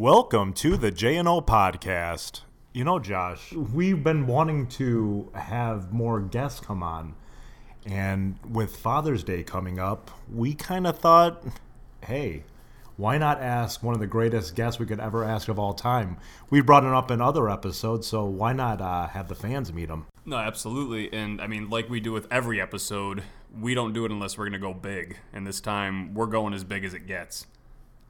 Welcome 0.00 0.54
to 0.54 0.78
the 0.78 0.90
J&O 0.90 1.42
podcast. 1.42 2.40
You 2.72 2.84
know, 2.84 2.98
Josh, 2.98 3.52
we've 3.52 4.02
been 4.02 4.26
wanting 4.26 4.66
to 4.68 5.30
have 5.34 5.92
more 5.92 6.20
guests 6.20 6.58
come 6.58 6.82
on. 6.82 7.14
And 7.84 8.38
with 8.50 8.76
Father's 8.76 9.22
Day 9.22 9.42
coming 9.42 9.78
up, 9.78 10.10
we 10.32 10.54
kind 10.54 10.86
of 10.86 10.98
thought, 10.98 11.44
hey, 12.02 12.44
why 12.96 13.18
not 13.18 13.42
ask 13.42 13.82
one 13.82 13.92
of 13.94 14.00
the 14.00 14.06
greatest 14.06 14.54
guests 14.54 14.80
we 14.80 14.86
could 14.86 15.00
ever 15.00 15.22
ask 15.22 15.48
of 15.48 15.58
all 15.58 15.74
time? 15.74 16.16
We 16.48 16.62
brought 16.62 16.84
him 16.84 16.94
up 16.94 17.10
in 17.10 17.20
other 17.20 17.50
episodes, 17.50 18.06
so 18.06 18.24
why 18.24 18.54
not 18.54 18.80
uh, 18.80 19.08
have 19.08 19.28
the 19.28 19.34
fans 19.34 19.70
meet 19.70 19.90
him? 19.90 20.06
No, 20.24 20.38
absolutely. 20.38 21.12
And 21.12 21.42
I 21.42 21.46
mean, 21.46 21.68
like 21.68 21.90
we 21.90 22.00
do 22.00 22.12
with 22.12 22.26
every 22.30 22.58
episode, 22.58 23.22
we 23.54 23.74
don't 23.74 23.92
do 23.92 24.06
it 24.06 24.10
unless 24.10 24.38
we're 24.38 24.48
going 24.48 24.58
to 24.58 24.66
go 24.66 24.72
big. 24.72 25.18
And 25.34 25.46
this 25.46 25.60
time, 25.60 26.14
we're 26.14 26.24
going 26.24 26.54
as 26.54 26.64
big 26.64 26.86
as 26.86 26.94
it 26.94 27.06
gets. 27.06 27.46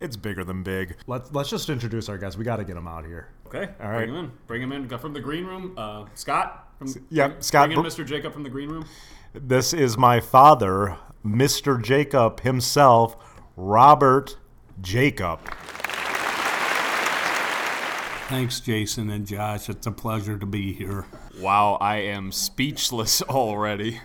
It's 0.00 0.16
bigger 0.16 0.44
than 0.44 0.62
big. 0.62 0.96
Let's 1.06 1.30
let's 1.32 1.50
just 1.50 1.68
introduce 1.68 2.08
our 2.08 2.16
guests. 2.16 2.38
We 2.38 2.44
got 2.44 2.56
to 2.56 2.64
get 2.64 2.74
them 2.74 2.88
out 2.88 3.04
here. 3.04 3.28
Okay. 3.46 3.68
All 3.82 3.90
right. 3.90 3.98
Bring 3.98 4.08
him 4.08 4.16
in. 4.16 4.32
Bring 4.46 4.62
him 4.62 4.72
in. 4.72 4.86
Go 4.86 4.96
From 4.96 5.12
the 5.12 5.20
green 5.20 5.44
room, 5.44 5.74
uh, 5.76 6.06
Scott. 6.14 6.68
From, 6.78 6.94
yeah, 7.10 7.28
bring, 7.28 7.42
Scott, 7.42 7.68
Bring 7.68 7.78
in 7.78 7.84
Mr. 7.84 8.06
Jacob 8.06 8.32
from 8.32 8.42
the 8.42 8.48
green 8.48 8.70
room. 8.70 8.86
This 9.34 9.74
is 9.74 9.98
my 9.98 10.18
father, 10.18 10.96
Mr. 11.24 11.80
Jacob 11.80 12.40
himself, 12.40 13.16
Robert 13.56 14.36
Jacob. 14.80 15.40
Thanks, 18.28 18.60
Jason 18.60 19.10
and 19.10 19.26
Josh. 19.26 19.68
It's 19.68 19.86
a 19.86 19.92
pleasure 19.92 20.38
to 20.38 20.46
be 20.46 20.72
here. 20.72 21.04
Wow, 21.40 21.76
I 21.80 21.96
am 21.96 22.32
speechless 22.32 23.22
already. 23.28 24.00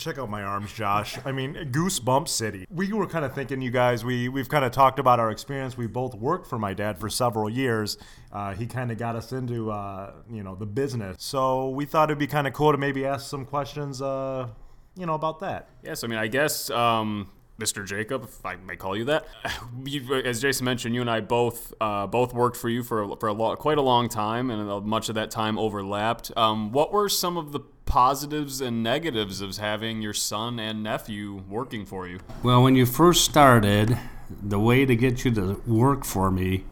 Check 0.00 0.16
out 0.16 0.30
my 0.30 0.42
arms, 0.42 0.72
Josh. 0.72 1.18
I 1.26 1.32
mean, 1.32 1.54
Goosebump 1.72 2.26
City. 2.26 2.64
We 2.70 2.90
were 2.90 3.06
kind 3.06 3.22
of 3.22 3.34
thinking, 3.34 3.60
you 3.60 3.70
guys, 3.70 4.02
we, 4.02 4.30
we've 4.30 4.48
kind 4.48 4.64
of 4.64 4.72
talked 4.72 4.98
about 4.98 5.20
our 5.20 5.30
experience. 5.30 5.76
We 5.76 5.88
both 5.88 6.14
worked 6.14 6.46
for 6.46 6.58
my 6.58 6.72
dad 6.72 6.98
for 6.98 7.10
several 7.10 7.50
years. 7.50 7.98
Uh, 8.32 8.54
he 8.54 8.66
kind 8.66 8.90
of 8.90 8.96
got 8.96 9.14
us 9.14 9.32
into, 9.32 9.70
uh, 9.70 10.14
you 10.30 10.42
know, 10.42 10.54
the 10.54 10.64
business. 10.64 11.16
So 11.18 11.68
we 11.68 11.84
thought 11.84 12.08
it'd 12.08 12.18
be 12.18 12.26
kind 12.26 12.46
of 12.46 12.54
cool 12.54 12.72
to 12.72 12.78
maybe 12.78 13.04
ask 13.04 13.28
some 13.28 13.44
questions, 13.44 14.00
uh, 14.00 14.48
you 14.96 15.04
know, 15.04 15.12
about 15.12 15.40
that. 15.40 15.68
Yes, 15.82 16.02
I 16.02 16.06
mean, 16.06 16.18
I 16.18 16.28
guess 16.28 16.70
um, 16.70 17.28
Mr. 17.60 17.86
Jacob, 17.86 18.24
if 18.24 18.44
I 18.44 18.56
may 18.56 18.76
call 18.76 18.96
you 18.96 19.04
that, 19.04 19.26
as 20.24 20.40
Jason 20.40 20.64
mentioned, 20.64 20.94
you 20.94 21.02
and 21.02 21.10
I 21.10 21.20
both 21.20 21.72
uh, 21.80 22.06
both 22.06 22.32
worked 22.32 22.56
for 22.56 22.68
you 22.68 22.82
for 22.82 23.16
for 23.16 23.28
a 23.28 23.32
lo- 23.32 23.54
quite 23.56 23.78
a 23.78 23.82
long 23.82 24.08
time, 24.08 24.50
and 24.50 24.68
uh, 24.68 24.80
much 24.80 25.08
of 25.08 25.14
that 25.16 25.30
time 25.30 25.58
overlapped. 25.58 26.32
Um, 26.36 26.72
what 26.72 26.92
were 26.92 27.08
some 27.08 27.36
of 27.36 27.52
the 27.52 27.60
positives 27.84 28.60
and 28.60 28.82
negatives 28.82 29.40
of 29.40 29.56
having 29.56 30.00
your 30.00 30.14
son 30.14 30.58
and 30.58 30.82
nephew 30.82 31.42
working 31.48 31.84
for 31.84 32.08
you? 32.08 32.20
Well, 32.42 32.62
when 32.62 32.76
you 32.76 32.86
first 32.86 33.24
started, 33.24 33.98
the 34.30 34.60
way 34.60 34.86
to 34.86 34.96
get 34.96 35.24
you 35.24 35.32
to 35.32 35.60
work 35.66 36.04
for 36.04 36.30
me 36.30 36.64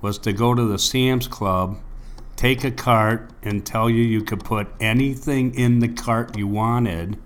was 0.00 0.18
to 0.18 0.32
go 0.32 0.54
to 0.54 0.64
the 0.64 0.78
Sam's 0.78 1.26
Club, 1.26 1.78
take 2.36 2.64
a 2.64 2.70
cart, 2.70 3.30
and 3.42 3.64
tell 3.64 3.88
you 3.90 4.02
you 4.02 4.22
could 4.22 4.44
put 4.44 4.68
anything 4.78 5.54
in 5.54 5.80
the 5.80 5.88
cart 5.88 6.36
you 6.36 6.46
wanted. 6.46 7.18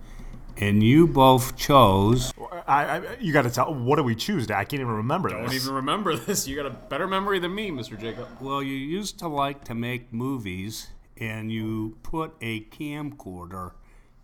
And 0.57 0.83
you 0.83 1.09
both 1.09 1.57
chose 1.57 2.33
I, 2.67 2.97
I 2.97 3.17
you 3.21 3.33
got 3.33 3.43
to 3.43 3.51
tell. 3.51 3.75
What 3.75 3.97
do 3.97 4.03
we 4.03 4.15
choose? 4.15 4.47
Dad? 4.47 4.59
I 4.59 4.65
can't 4.65 4.81
even 4.81 4.95
remember 4.95 5.29
this. 5.29 5.37
I 5.37 5.41
Don't 5.41 5.51
this. 5.51 5.63
even 5.65 5.75
remember 5.75 6.17
this. 6.17 6.47
You 6.49 6.57
got 6.57 6.67
a 6.67 6.71
better 6.71 7.07
memory 7.07 7.39
than 7.39 7.55
me, 7.55 7.71
Mr. 7.71 7.99
Jacob. 7.99 8.29
Well, 8.41 8.63
you 8.63 8.75
used 8.75 9.19
to 9.21 9.29
like 9.29 9.65
to 9.65 9.75
make 9.75 10.13
movies, 10.13 10.89
and 11.17 11.51
you 11.53 11.97
put 12.03 12.35
a 12.41 12.65
camcorder 12.65 13.73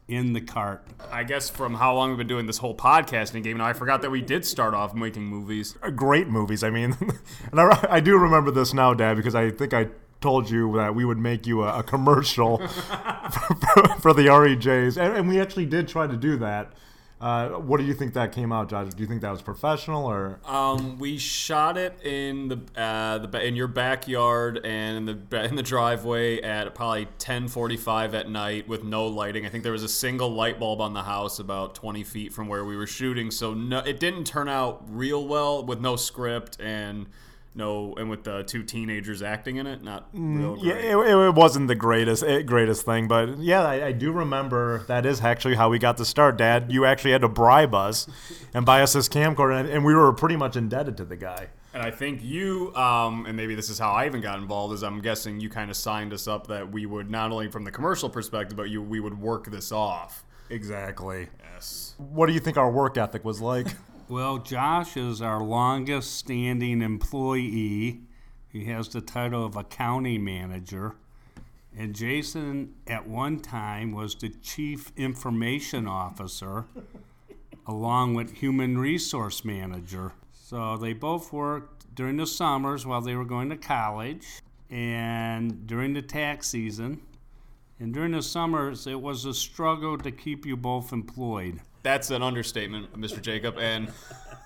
in 0.09 0.33
the 0.33 0.41
cart. 0.41 0.85
I 1.11 1.23
guess 1.23 1.51
from 1.51 1.75
how 1.75 1.95
long 1.95 2.09
we've 2.09 2.19
been 2.19 2.27
doing 2.27 2.47
this 2.47 2.59
whole 2.59 2.75
podcasting 2.75 3.43
game, 3.43 3.59
now 3.59 3.67
I 3.67 3.75
forgot 3.75 4.01
that 4.03 4.11
we 4.11 4.23
did 4.23 4.45
start 4.45 4.73
off 4.75 4.95
making 4.95 5.25
movies. 5.25 5.77
Uh, 5.83 5.91
great 5.91 6.29
movies. 6.29 6.65
I 6.65 6.71
mean, 6.71 6.97
and 7.53 7.61
I, 7.61 7.87
I 7.91 8.01
do 8.01 8.17
remember 8.17 8.51
this 8.51 8.73
now, 8.73 8.95
Dad, 8.95 9.17
because 9.17 9.35
I 9.35 9.51
think 9.51 9.75
I 9.75 9.89
told 10.21 10.51
you 10.51 10.75
that 10.77 10.95
we 10.95 11.05
would 11.05 11.19
make 11.19 11.47
you 11.47 11.63
a, 11.63 11.81
a 11.81 11.83
commercial 11.83 12.59
for, 12.67 13.89
for 14.01 14.13
the 14.15 14.27
REJs, 14.27 14.97
and, 14.97 15.17
and 15.17 15.29
we 15.29 15.41
actually 15.41 15.67
did 15.67 15.87
try 15.89 16.07
to 16.07 16.17
do 16.17 16.37
that. 16.39 16.73
Uh, 17.21 17.49
what 17.49 17.79
do 17.79 17.85
you 17.85 17.95
think 17.95 18.15
that 18.15 18.31
came 18.31 18.53
out, 18.53 18.69
Josh? 18.69 18.95
Do 18.95 19.03
you 19.03 19.09
think 19.09 19.23
that 19.23 19.31
was 19.31 19.43
professional 19.43 20.07
or? 20.07 20.39
Um, 20.45 20.99
we 20.99 21.19
shot 21.19 21.77
it 21.77 21.99
in 22.05 22.49
the 22.49 22.61
uh, 22.81 23.19
the 23.19 23.45
in 23.45 23.57
your 23.57 23.67
backyard 23.67 24.61
and 24.65 25.09
in 25.09 25.19
the 25.29 25.45
in 25.45 25.57
the 25.57 25.63
driveway 25.63 26.41
at 26.41 26.75
probably 26.77 27.09
10:45 27.19 28.15
at 28.15 28.31
night 28.31 28.69
with 28.69 28.85
no 28.85 29.07
lighting. 29.07 29.45
I 29.45 29.49
think 29.49 29.65
there 29.65 29.73
was 29.73 29.83
a 29.83 29.89
single 29.89 30.31
light 30.31 30.61
bulb 30.61 30.81
on 30.81 30.95
the 30.95 31.03
house 31.03 31.41
about 31.41 31.75
20 31.75 32.05
feet 32.05 32.33
from 32.33 32.47
where 32.47 32.65
we 32.65 32.77
were 32.77 32.87
shooting, 32.87 33.33
so 33.33 33.53
no, 33.53 33.79
it 33.81 33.99
didn't 33.99 34.25
turn 34.25 34.49
out 34.49 34.85
real 34.89 35.27
well 35.27 35.65
with 35.65 35.81
no 35.81 35.97
script 35.97 36.61
and 36.61 37.07
no 37.59 37.93
and 37.97 38.09
with 38.09 38.25
the 38.25 38.45
two 38.45 38.63
teenagers 38.63 39.21
acting 39.21 39.57
in 39.57 39.67
it. 39.67 39.83
Not 39.83 40.09
real 40.15 40.57
Yeah, 40.63 40.75
it, 40.75 40.97
it 40.97 41.35
wasn't 41.35 41.69
the 41.69 41.75
greatest 41.75 42.23
eh, 42.23 42.41
greatest 42.43 42.87
thing, 42.87 43.07
but 43.09 43.39
yeah, 43.39 43.63
I, 43.63 43.89
I 43.89 43.93
do 43.93 44.13
remember 44.13 44.85
that 44.87 45.05
is 45.05 45.21
actually 45.21 45.57
how 45.57 45.69
we 45.69 45.79
got 45.79 45.99
to 45.99 46.07
start, 46.07 46.39
Dad. 46.39 46.73
You 46.73 46.87
actually 46.87 47.11
had 47.11 47.21
to 47.21 47.29
bribe 47.29 47.75
us 47.75 48.09
and 48.55 48.65
buy 48.65 48.81
us 48.81 48.95
this 48.95 49.09
camcorder, 49.09 49.61
and, 49.61 49.69
and 49.69 49.85
we 49.85 49.95
were 49.95 50.13
pretty 50.15 50.37
much 50.37 50.57
indebted 50.57 50.97
to 50.97 51.05
the 51.05 51.17
guy. 51.17 51.49
And 51.75 51.83
I 51.83 51.91
think 51.91 52.25
you, 52.25 52.75
um, 52.75 53.27
and 53.27 53.37
maybe 53.37 53.55
this 53.55 53.69
is 53.69 53.79
how 53.79 53.91
I 53.91 54.07
even 54.07 54.23
got 54.23 54.39
involved, 54.39 54.73
is 54.73 54.83
I'm 54.83 55.03
guessing 55.03 55.39
you 55.39 55.51
kind 55.51 55.71
of 55.71 55.77
signed 55.77 56.15
us 56.15 56.27
up 56.27 56.47
that 56.47 56.73
we 56.73 56.87
would 56.87 57.11
not 57.11 57.31
only 57.31 57.49
from 57.49 57.65
the 57.65 57.71
commercial 57.71 58.09
perspective, 58.09 58.57
but 58.57 58.71
you 58.71 58.81
we 58.81 59.01
would 59.01 59.21
work 59.21 59.51
this 59.51 59.71
off. 59.71 60.25
Exactly. 60.49 61.29
Yes. 61.53 61.95
What 61.99 62.27
do 62.27 62.33
you 62.33 62.41
think 62.41 62.57
our 62.57 62.71
work 62.71 62.97
ethic 62.97 63.25
was 63.25 63.41
like? 63.41 63.67
Well, 64.11 64.39
Josh 64.39 64.97
is 64.97 65.21
our 65.21 65.43
longest 65.43 66.17
standing 66.17 66.81
employee. 66.81 68.01
He 68.49 68.65
has 68.65 68.89
the 68.89 69.03
title 69.03 69.45
of 69.45 69.55
accounting 69.55 70.25
manager. 70.25 70.95
And 71.77 71.95
Jason, 71.95 72.73
at 72.87 73.07
one 73.07 73.39
time, 73.41 73.93
was 73.93 74.15
the 74.15 74.31
chief 74.31 74.93
information 74.97 75.87
officer, 75.87 76.65
along 77.67 78.15
with 78.15 78.33
human 78.33 78.79
resource 78.79 79.45
manager. 79.45 80.13
So 80.33 80.79
they 80.79 80.95
both 80.95 81.31
worked 81.31 81.95
during 81.95 82.17
the 82.17 82.27
summers 82.27 82.87
while 82.87 83.03
they 83.03 83.15
were 83.15 83.27
going 83.27 83.51
to 83.51 83.59
college 83.59 84.27
and 84.71 85.67
during 85.67 85.93
the 85.93 86.01
tax 86.01 86.49
season. 86.49 87.03
And 87.79 87.93
during 87.93 88.13
the 88.13 88.23
summers, 88.23 88.87
it 88.87 89.03
was 89.03 89.27
a 89.27 89.35
struggle 89.35 89.99
to 89.99 90.11
keep 90.11 90.47
you 90.47 90.57
both 90.57 90.95
employed. 90.95 91.61
That's 91.83 92.11
an 92.11 92.23
understatement, 92.23 92.99
Mr. 92.99 93.21
Jacob. 93.21 93.59
And 93.59 93.89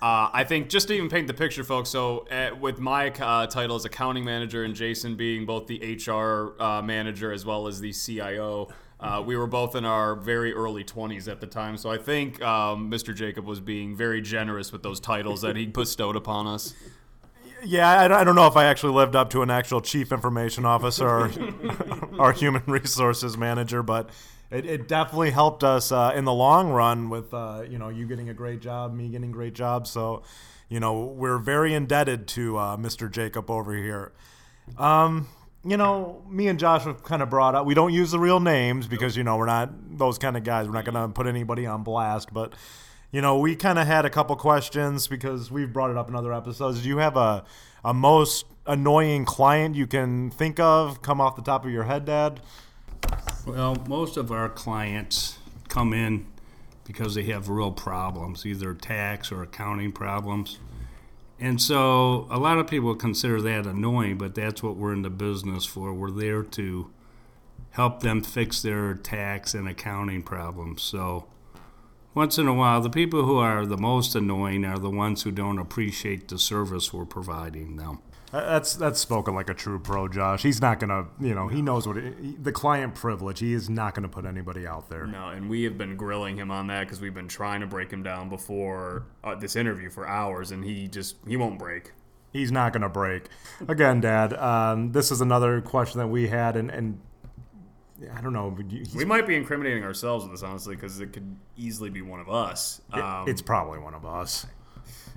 uh, 0.03 0.29
I 0.33 0.43
think 0.43 0.69
just 0.69 0.89
to 0.89 0.93
even 0.93 1.09
paint 1.09 1.27
the 1.27 1.33
picture, 1.33 1.63
folks. 1.63 1.89
So, 1.89 2.27
uh, 2.29 2.55
with 2.59 2.79
my 2.79 3.09
uh, 3.09 3.47
title 3.47 3.75
as 3.75 3.85
accounting 3.85 4.25
manager 4.25 4.65
and 4.65 4.75
Jason 4.75 5.15
being 5.15 5.45
both 5.45 5.67
the 5.67 5.95
HR 5.95 6.61
uh, 6.61 6.81
manager 6.81 7.31
as 7.31 7.45
well 7.45 7.67
as 7.67 7.79
the 7.79 7.93
CIO, 7.93 8.67
uh, 8.99 9.23
we 9.25 9.37
were 9.37 9.47
both 9.47 9.75
in 9.75 9.85
our 9.85 10.15
very 10.15 10.53
early 10.53 10.83
20s 10.83 11.29
at 11.29 11.39
the 11.39 11.47
time. 11.47 11.77
So, 11.77 11.89
I 11.89 11.97
think 11.97 12.41
um, 12.41 12.91
Mr. 12.91 13.15
Jacob 13.15 13.45
was 13.45 13.61
being 13.61 13.95
very 13.95 14.21
generous 14.21 14.73
with 14.73 14.83
those 14.83 14.99
titles 14.99 15.41
that 15.41 15.55
he 15.55 15.65
bestowed 15.67 16.17
upon 16.17 16.47
us. 16.47 16.73
Yeah, 17.63 17.89
I, 17.89 18.21
I 18.21 18.23
don't 18.25 18.35
know 18.35 18.47
if 18.47 18.57
I 18.57 18.65
actually 18.65 18.93
lived 18.93 19.15
up 19.15 19.29
to 19.29 19.41
an 19.41 19.49
actual 19.49 19.79
chief 19.79 20.11
information 20.11 20.65
officer 20.65 21.07
or, 21.07 21.31
or 22.19 22.33
human 22.33 22.63
resources 22.67 23.37
manager, 23.37 23.81
but 23.81 24.09
it, 24.53 24.65
it 24.65 24.87
definitely 24.87 25.31
helped 25.31 25.63
us 25.63 25.91
uh, 25.91 26.13
in 26.15 26.25
the 26.25 26.33
long 26.33 26.69
run 26.69 27.09
with 27.09 27.33
uh, 27.33 27.63
you 27.69 27.77
know 27.77 27.89
you 27.89 28.05
getting 28.05 28.29
a 28.29 28.33
great 28.33 28.61
job, 28.61 28.93
me 28.93 29.09
getting 29.09 29.31
great 29.31 29.53
jobs. 29.53 29.89
So 29.89 30.23
you 30.69 30.79
know 30.79 31.05
we're 31.05 31.39
very 31.39 31.73
indebted 31.73 32.27
to 32.29 32.57
uh, 32.57 32.77
Mr. 32.77 33.11
Jacob 33.11 33.49
over 33.49 33.75
here. 33.75 34.13
Um, 34.77 35.27
you 35.65 35.77
know, 35.77 36.23
me 36.29 36.47
and 36.47 36.59
Josh 36.59 36.83
have 36.83 37.03
kind 37.03 37.21
of 37.21 37.29
brought 37.29 37.55
up. 37.55 37.65
We 37.65 37.73
don't 37.73 37.93
use 37.93 38.11
the 38.11 38.19
real 38.19 38.39
names 38.39 38.87
because 38.87 39.17
you 39.17 39.23
know 39.23 39.37
we're 39.37 39.45
not 39.45 39.97
those 39.97 40.17
kind 40.17 40.37
of 40.37 40.43
guys. 40.43 40.67
We're 40.67 40.73
not 40.73 40.85
going 40.85 40.95
to 40.95 41.13
put 41.13 41.25
anybody 41.25 41.65
on 41.65 41.83
blast, 41.83 42.33
but 42.33 42.53
you 43.13 43.21
know, 43.21 43.37
we 43.37 43.55
kind 43.55 43.77
of 43.77 43.85
had 43.85 44.05
a 44.05 44.09
couple 44.09 44.35
questions 44.35 45.07
because 45.07 45.51
we've 45.51 45.71
brought 45.71 45.91
it 45.91 45.97
up 45.97 46.09
in 46.09 46.15
other 46.15 46.33
episodes. 46.33 46.81
Do 46.81 46.89
you 46.89 46.97
have 46.97 47.15
a, 47.15 47.45
a 47.85 47.93
most 47.93 48.45
annoying 48.65 49.23
client 49.23 49.75
you 49.75 49.85
can 49.85 50.31
think 50.31 50.59
of 50.59 51.01
come 51.03 51.21
off 51.21 51.35
the 51.35 51.43
top 51.43 51.63
of 51.63 51.71
your 51.71 51.83
head, 51.83 52.05
Dad? 52.05 52.41
Well, 53.45 53.75
most 53.89 54.15
of 54.15 54.31
our 54.31 54.47
clients 54.47 55.37
come 55.67 55.93
in 55.93 56.27
because 56.85 57.15
they 57.15 57.23
have 57.23 57.49
real 57.49 57.71
problems, 57.71 58.45
either 58.45 58.73
tax 58.73 59.33
or 59.33 59.43
accounting 59.43 59.91
problems. 59.91 60.59
And 61.39 61.61
so 61.61 62.25
a 62.29 62.39
lot 62.39 62.57
of 62.57 62.67
people 62.67 62.95
consider 62.95 63.41
that 63.41 63.65
annoying, 63.65 64.17
but 64.17 64.33
that's 64.33 64.63
what 64.63 64.77
we're 64.77 64.93
in 64.93 65.01
the 65.01 65.09
business 65.09 65.65
for. 65.65 65.93
We're 65.93 66.11
there 66.11 66.41
to 66.43 66.89
help 67.71 68.01
them 68.01 68.23
fix 68.23 68.61
their 68.61 68.93
tax 68.93 69.53
and 69.53 69.67
accounting 69.67 70.23
problems. 70.23 70.81
So 70.81 71.25
once 72.13 72.37
in 72.37 72.47
a 72.47 72.53
while, 72.53 72.79
the 72.79 72.89
people 72.89 73.25
who 73.25 73.37
are 73.37 73.65
the 73.65 73.77
most 73.77 74.15
annoying 74.15 74.63
are 74.63 74.79
the 74.79 74.89
ones 74.89 75.23
who 75.23 75.31
don't 75.31 75.59
appreciate 75.59 76.29
the 76.29 76.39
service 76.39 76.93
we're 76.93 77.05
providing 77.05 77.75
them. 77.75 77.99
That's 78.33 78.73
that's 78.75 78.99
spoken 78.99 79.35
like 79.35 79.47
a 79.49 79.53
true 79.53 79.77
pro, 79.79 80.07
Josh. 80.07 80.41
He's 80.41 80.59
not 80.59 80.79
gonna, 80.79 81.05
you 81.21 81.35
know, 81.35 81.47
he 81.47 81.61
knows 81.61 81.87
what 81.87 81.97
it, 81.97 82.15
he- 82.19 82.35
the 82.41 82.51
client 82.51 82.95
privilege. 82.95 83.39
He 83.39 83.53
is 83.53 83.69
not 83.69 83.93
gonna 83.93 84.09
put 84.09 84.25
anybody 84.25 84.65
out 84.65 84.89
there. 84.89 85.05
No, 85.05 85.29
and 85.29 85.49
we 85.49 85.63
have 85.63 85.77
been 85.77 85.95
grilling 85.95 86.35
him 86.37 86.49
on 86.49 86.65
that 86.67 86.81
because 86.81 86.99
we've 86.99 87.13
been 87.13 87.27
trying 87.27 87.61
to 87.61 87.67
break 87.67 87.91
him 87.91 88.01
down 88.01 88.29
before 88.29 89.05
uh, 89.23 89.35
this 89.35 89.55
interview 89.55 89.89
for 89.91 90.07
hours, 90.07 90.49
and 90.51 90.65
he 90.65 90.87
just 90.87 91.15
he 91.27 91.37
won't 91.37 91.59
break. 91.59 91.91
he's 92.31 92.51
not 92.51 92.73
going 92.73 92.81
to 92.81 92.89
break. 92.89 93.27
Again, 93.67 94.01
Dad, 94.01 94.33
um, 94.33 94.91
this 94.93 95.11
is 95.11 95.21
another 95.21 95.61
question 95.61 95.99
that 95.99 96.07
we 96.07 96.27
had, 96.27 96.55
and, 96.57 96.71
and 96.71 96.99
I 98.11 98.21
don't 98.21 98.33
know. 98.33 98.57
We 98.95 99.05
might 99.05 99.27
be 99.27 99.35
incriminating 99.35 99.83
ourselves 99.83 100.25
with 100.25 100.33
this, 100.33 100.41
honestly, 100.41 100.73
because 100.75 100.99
it 100.99 101.13
could 101.13 101.35
easily 101.55 101.91
be 101.91 102.01
one 102.01 102.19
of 102.19 102.29
us. 102.31 102.81
Um, 102.91 103.25
it's 103.27 103.43
probably 103.43 103.77
one 103.77 103.93
of 103.93 104.03
us. 104.07 104.47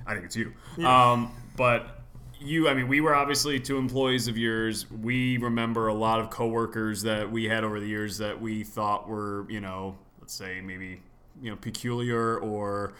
I 0.05 0.13
think 0.13 0.25
it's 0.25 0.35
you. 0.35 0.53
Um, 0.85 1.31
but 1.55 2.01
you, 2.39 2.69
I 2.69 2.73
mean, 2.73 2.87
we 2.87 3.01
were 3.01 3.15
obviously 3.15 3.59
two 3.59 3.77
employees 3.77 4.27
of 4.27 4.37
yours. 4.37 4.89
We 4.89 5.37
remember 5.37 5.87
a 5.87 5.93
lot 5.93 6.19
of 6.19 6.29
coworkers 6.29 7.01
that 7.03 7.31
we 7.31 7.45
had 7.45 7.63
over 7.63 7.79
the 7.79 7.87
years 7.87 8.17
that 8.19 8.39
we 8.39 8.63
thought 8.63 9.07
were, 9.07 9.45
you 9.49 9.61
know, 9.61 9.97
let's 10.19 10.33
say 10.33 10.61
maybe, 10.61 11.01
you 11.41 11.49
know, 11.49 11.55
peculiar 11.55 12.37
or 12.37 12.93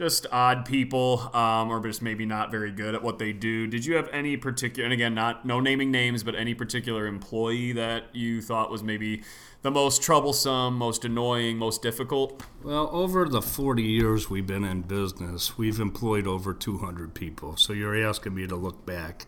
just 0.00 0.26
odd 0.32 0.64
people, 0.64 1.30
um, 1.36 1.70
or 1.70 1.78
just 1.78 2.00
maybe 2.00 2.24
not 2.24 2.50
very 2.50 2.70
good 2.70 2.94
at 2.94 3.02
what 3.02 3.18
they 3.18 3.34
do. 3.34 3.66
Did 3.66 3.84
you 3.84 3.96
have 3.96 4.08
any 4.14 4.34
particular, 4.34 4.86
and 4.86 4.94
again, 4.94 5.14
not 5.14 5.44
no 5.44 5.60
naming 5.60 5.90
names, 5.90 6.22
but 6.22 6.34
any 6.34 6.54
particular 6.54 7.06
employee 7.06 7.72
that 7.72 8.04
you 8.14 8.40
thought 8.40 8.70
was 8.70 8.82
maybe 8.82 9.22
the 9.60 9.70
most 9.70 10.02
troublesome, 10.02 10.74
most 10.78 11.04
annoying, 11.04 11.58
most 11.58 11.82
difficult? 11.82 12.42
Well, 12.62 12.88
over 12.90 13.28
the 13.28 13.42
40 13.42 13.82
years 13.82 14.30
we've 14.30 14.46
been 14.46 14.64
in 14.64 14.80
business, 14.80 15.58
we've 15.58 15.78
employed 15.78 16.26
over 16.26 16.54
200 16.54 17.12
people. 17.12 17.58
So 17.58 17.74
you're 17.74 18.08
asking 18.08 18.34
me 18.34 18.46
to 18.46 18.56
look 18.56 18.86
back 18.86 19.26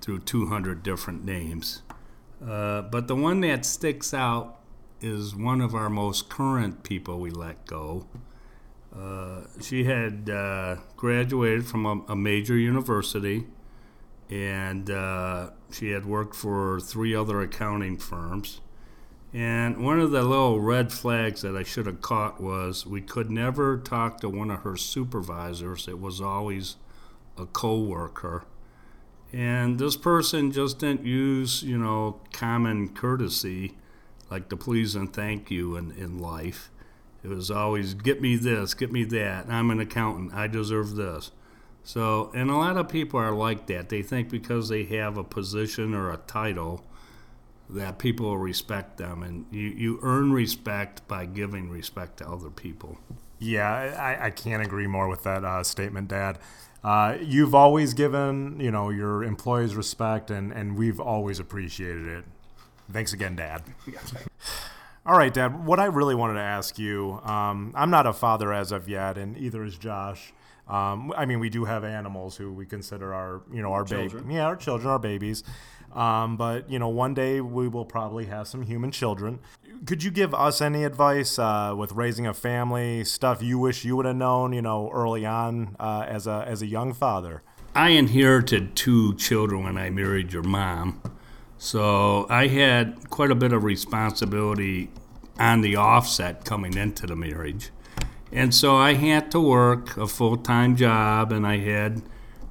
through 0.00 0.20
200 0.20 0.84
different 0.84 1.24
names. 1.24 1.82
Uh, 2.40 2.82
but 2.82 3.08
the 3.08 3.16
one 3.16 3.40
that 3.40 3.64
sticks 3.64 4.14
out 4.14 4.60
is 5.00 5.34
one 5.34 5.60
of 5.60 5.74
our 5.74 5.90
most 5.90 6.28
current 6.28 6.84
people 6.84 7.18
we 7.18 7.32
let 7.32 7.66
go. 7.66 8.06
Uh, 8.96 9.42
she 9.60 9.84
had 9.84 10.28
uh, 10.28 10.76
graduated 10.96 11.66
from 11.66 11.86
a, 11.86 12.12
a, 12.12 12.16
major 12.16 12.56
university 12.56 13.46
and 14.28 14.90
uh, 14.90 15.48
she 15.70 15.90
had 15.92 16.04
worked 16.04 16.34
for 16.34 16.78
three 16.78 17.14
other 17.14 17.40
accounting 17.40 17.96
firms. 17.96 18.60
And 19.32 19.82
one 19.82 19.98
of 19.98 20.10
the 20.10 20.22
little 20.22 20.60
red 20.60 20.92
flags 20.92 21.40
that 21.40 21.56
I 21.56 21.62
should 21.62 21.86
have 21.86 22.02
caught 22.02 22.40
was 22.40 22.86
we 22.86 23.00
could 23.00 23.30
never 23.30 23.78
talk 23.78 24.20
to 24.20 24.28
one 24.28 24.50
of 24.50 24.60
her 24.60 24.76
supervisors. 24.76 25.88
It 25.88 25.98
was 25.98 26.20
always 26.20 26.76
a 27.38 27.46
coworker. 27.46 28.44
And 29.32 29.78
this 29.78 29.96
person 29.96 30.52
just 30.52 30.78
didn't 30.80 31.06
use, 31.06 31.62
you 31.62 31.78
know, 31.78 32.20
common 32.32 32.90
courtesy 32.90 33.76
like 34.30 34.50
the 34.50 34.56
please 34.56 34.94
and 34.94 35.12
thank 35.12 35.50
you 35.50 35.76
in, 35.76 35.92
in 35.92 36.18
life. 36.18 36.70
It 37.22 37.28
was 37.28 37.50
always 37.50 37.94
get 37.94 38.20
me 38.20 38.36
this, 38.36 38.74
get 38.74 38.90
me 38.90 39.04
that. 39.04 39.48
I'm 39.48 39.70
an 39.70 39.80
accountant. 39.80 40.34
I 40.34 40.48
deserve 40.48 40.96
this. 40.96 41.30
So, 41.84 42.30
and 42.34 42.50
a 42.50 42.56
lot 42.56 42.76
of 42.76 42.88
people 42.88 43.18
are 43.18 43.32
like 43.32 43.66
that. 43.66 43.88
They 43.88 44.02
think 44.02 44.28
because 44.28 44.68
they 44.68 44.84
have 44.84 45.16
a 45.16 45.24
position 45.24 45.94
or 45.94 46.10
a 46.10 46.16
title 46.16 46.84
that 47.68 47.98
people 47.98 48.26
will 48.26 48.38
respect 48.38 48.98
them, 48.98 49.22
and 49.22 49.46
you, 49.50 49.68
you 49.68 49.98
earn 50.02 50.32
respect 50.32 51.06
by 51.08 51.26
giving 51.26 51.70
respect 51.70 52.18
to 52.18 52.28
other 52.28 52.50
people. 52.50 52.98
Yeah, 53.38 53.68
I, 53.98 54.26
I 54.26 54.30
can't 54.30 54.62
agree 54.62 54.86
more 54.86 55.08
with 55.08 55.24
that 55.24 55.44
uh, 55.44 55.64
statement, 55.64 56.08
Dad. 56.08 56.38
Uh, 56.84 57.16
you've 57.20 57.54
always 57.54 57.94
given 57.94 58.58
you 58.60 58.70
know 58.70 58.90
your 58.90 59.24
employees 59.24 59.74
respect, 59.74 60.30
and, 60.30 60.52
and 60.52 60.76
we've 60.76 61.00
always 61.00 61.38
appreciated 61.38 62.06
it. 62.06 62.24
Thanks 62.92 63.12
again, 63.12 63.36
Dad. 63.36 63.62
All 65.04 65.18
right, 65.18 65.34
Dad. 65.34 65.66
What 65.66 65.80
I 65.80 65.86
really 65.86 66.14
wanted 66.14 66.34
to 66.34 66.42
ask 66.42 66.78
you, 66.78 67.20
um, 67.24 67.72
I'm 67.74 67.90
not 67.90 68.06
a 68.06 68.12
father 68.12 68.52
as 68.52 68.70
of 68.70 68.88
yet, 68.88 69.18
and 69.18 69.36
either 69.36 69.64
is 69.64 69.76
Josh. 69.76 70.32
Um, 70.68 71.12
I 71.16 71.26
mean, 71.26 71.40
we 71.40 71.50
do 71.50 71.64
have 71.64 71.82
animals 71.82 72.36
who 72.36 72.52
we 72.52 72.66
consider 72.66 73.12
our, 73.12 73.42
you 73.52 73.62
know, 73.62 73.72
our 73.72 73.84
baby, 73.84 74.14
yeah, 74.28 74.44
our 74.44 74.54
children, 74.54 74.88
our 74.88 75.00
babies. 75.00 75.42
Um, 75.92 76.36
but 76.36 76.70
you 76.70 76.78
know, 76.78 76.88
one 76.88 77.14
day 77.14 77.40
we 77.40 77.66
will 77.66 77.84
probably 77.84 78.26
have 78.26 78.46
some 78.46 78.62
human 78.62 78.92
children. 78.92 79.40
Could 79.86 80.04
you 80.04 80.12
give 80.12 80.32
us 80.34 80.60
any 80.60 80.84
advice 80.84 81.36
uh, 81.36 81.74
with 81.76 81.92
raising 81.92 82.28
a 82.28 82.32
family? 82.32 83.02
Stuff 83.02 83.42
you 83.42 83.58
wish 83.58 83.84
you 83.84 83.96
would 83.96 84.06
have 84.06 84.16
known, 84.16 84.52
you 84.52 84.62
know, 84.62 84.88
early 84.94 85.26
on 85.26 85.76
uh, 85.80 86.06
as 86.06 86.28
a 86.28 86.44
as 86.46 86.62
a 86.62 86.66
young 86.66 86.92
father. 86.94 87.42
I 87.74 87.90
inherited 87.90 88.76
two 88.76 89.16
children 89.16 89.64
when 89.64 89.76
I 89.76 89.90
married 89.90 90.32
your 90.32 90.44
mom. 90.44 91.02
So 91.62 92.26
I 92.28 92.48
had 92.48 93.08
quite 93.08 93.30
a 93.30 93.36
bit 93.36 93.52
of 93.52 93.62
responsibility 93.62 94.90
on 95.38 95.60
the 95.60 95.76
offset 95.76 96.44
coming 96.44 96.76
into 96.76 97.06
the 97.06 97.14
marriage. 97.14 97.70
And 98.32 98.52
so 98.52 98.74
I 98.74 98.94
had 98.94 99.30
to 99.30 99.40
work 99.40 99.96
a 99.96 100.08
full 100.08 100.36
time 100.38 100.74
job, 100.74 101.30
and 101.30 101.46
I 101.46 101.58
had 101.58 102.02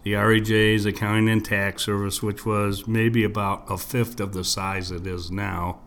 the 0.04 0.14
REJ's 0.14 0.86
accounting 0.86 1.28
and 1.28 1.44
tax 1.44 1.84
service, 1.84 2.24
which 2.24 2.46
was 2.46 2.88
maybe 2.88 3.26
about 3.26 3.70
a 3.70 3.78
fifth 3.78 4.22
of 4.22 4.32
the 4.32 4.46
size 4.46 4.92
it 4.92 5.06
is 5.06 5.30
now. 5.30 5.82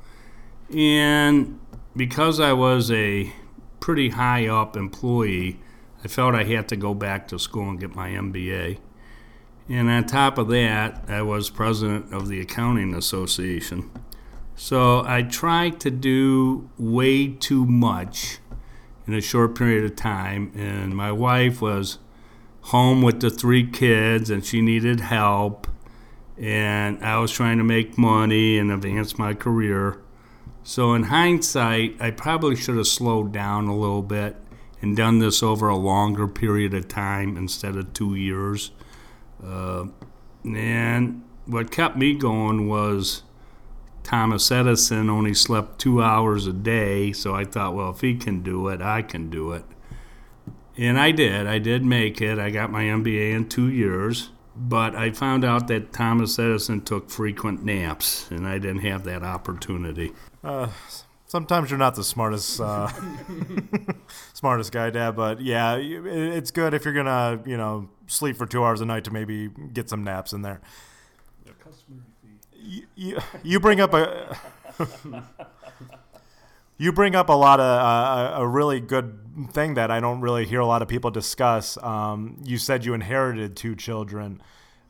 And 0.70 1.58
because 1.96 2.40
I 2.40 2.52
was 2.52 2.90
a 2.90 3.32
pretty 3.80 4.10
high 4.10 4.48
up 4.48 4.76
employee, 4.76 5.60
I 6.04 6.08
felt 6.08 6.34
I 6.34 6.44
had 6.44 6.68
to 6.68 6.76
go 6.76 6.92
back 6.92 7.28
to 7.28 7.38
school 7.38 7.70
and 7.70 7.80
get 7.80 7.94
my 7.94 8.10
MBA. 8.10 8.80
And 9.68 9.88
on 9.88 10.04
top 10.04 10.36
of 10.36 10.48
that, 10.48 11.04
I 11.08 11.22
was 11.22 11.48
president 11.48 12.12
of 12.12 12.28
the 12.28 12.40
Accounting 12.40 12.94
Association. 12.94 13.90
So 14.56 15.02
I 15.06 15.22
tried 15.22 15.80
to 15.80 15.90
do 15.90 16.68
way 16.78 17.28
too 17.28 17.64
much 17.64 18.38
in 19.06 19.14
a 19.14 19.20
short 19.20 19.56
period 19.56 19.84
of 19.84 19.96
time. 19.96 20.52
And 20.54 20.94
my 20.94 21.12
wife 21.12 21.60
was 21.60 21.98
home 22.62 23.02
with 23.02 23.20
the 23.20 23.30
three 23.30 23.66
kids 23.66 24.30
and 24.30 24.44
she 24.44 24.60
needed 24.60 25.00
help. 25.00 25.66
And 26.38 27.02
I 27.04 27.18
was 27.18 27.32
trying 27.32 27.58
to 27.58 27.64
make 27.64 27.96
money 27.96 28.58
and 28.58 28.70
advance 28.70 29.18
my 29.18 29.34
career. 29.34 30.00
So, 30.66 30.94
in 30.94 31.04
hindsight, 31.04 31.96
I 32.00 32.10
probably 32.10 32.56
should 32.56 32.76
have 32.76 32.86
slowed 32.86 33.32
down 33.32 33.68
a 33.68 33.76
little 33.76 34.02
bit 34.02 34.36
and 34.80 34.96
done 34.96 35.18
this 35.18 35.42
over 35.42 35.68
a 35.68 35.76
longer 35.76 36.26
period 36.26 36.74
of 36.74 36.88
time 36.88 37.36
instead 37.36 37.76
of 37.76 37.92
two 37.92 38.14
years. 38.14 38.70
Uh, 39.44 39.86
and 40.44 41.22
what 41.46 41.70
kept 41.70 41.96
me 41.96 42.14
going 42.14 42.68
was 42.68 43.22
Thomas 44.02 44.50
Edison 44.50 45.08
only 45.08 45.34
slept 45.34 45.78
two 45.78 46.02
hours 46.02 46.46
a 46.46 46.52
day, 46.52 47.12
so 47.12 47.34
I 47.34 47.44
thought, 47.44 47.74
well, 47.74 47.90
if 47.90 48.00
he 48.00 48.14
can 48.14 48.42
do 48.42 48.68
it, 48.68 48.80
I 48.82 49.02
can 49.02 49.30
do 49.30 49.52
it. 49.52 49.64
And 50.76 50.98
I 50.98 51.12
did. 51.12 51.46
I 51.46 51.58
did 51.58 51.84
make 51.84 52.20
it. 52.20 52.38
I 52.38 52.50
got 52.50 52.70
my 52.70 52.84
MBA 52.84 53.32
in 53.32 53.48
two 53.48 53.70
years. 53.70 54.30
But 54.56 54.94
I 54.94 55.10
found 55.10 55.44
out 55.44 55.66
that 55.68 55.92
Thomas 55.92 56.38
Edison 56.38 56.80
took 56.80 57.10
frequent 57.10 57.64
naps, 57.64 58.30
and 58.30 58.46
I 58.46 58.58
didn't 58.58 58.82
have 58.82 59.02
that 59.04 59.24
opportunity. 59.24 60.12
Uh, 60.44 60.68
sometimes 61.34 61.68
you're 61.68 61.78
not 61.78 61.96
the 61.96 62.04
smartest 62.04 62.60
uh, 62.60 62.88
smartest 64.34 64.70
guy, 64.70 64.88
Dad. 64.90 65.16
But 65.16 65.40
yeah, 65.40 65.74
it's 65.74 66.52
good 66.52 66.74
if 66.74 66.84
you're 66.84 66.94
gonna 66.94 67.42
you 67.44 67.56
know 67.56 67.88
sleep 68.06 68.36
for 68.36 68.46
two 68.46 68.62
hours 68.62 68.80
a 68.80 68.84
night 68.84 69.02
to 69.04 69.10
maybe 69.10 69.50
get 69.72 69.88
some 69.88 70.04
naps 70.04 70.32
in 70.32 70.42
there. 70.42 70.60
You, 72.56 72.82
you, 72.94 73.18
you 73.42 73.58
bring 73.58 73.80
up 73.80 73.92
a 73.94 74.38
you 76.78 76.92
bring 76.92 77.16
up 77.16 77.28
a 77.28 77.32
lot 77.32 77.58
of 77.58 77.66
uh, 77.66 78.40
a 78.40 78.46
really 78.46 78.78
good 78.78 79.18
thing 79.50 79.74
that 79.74 79.90
I 79.90 79.98
don't 79.98 80.20
really 80.20 80.46
hear 80.46 80.60
a 80.60 80.66
lot 80.66 80.82
of 80.82 80.88
people 80.88 81.10
discuss. 81.10 81.76
Um, 81.82 82.38
you 82.44 82.58
said 82.58 82.84
you 82.84 82.94
inherited 82.94 83.56
two 83.56 83.74
children. 83.74 84.40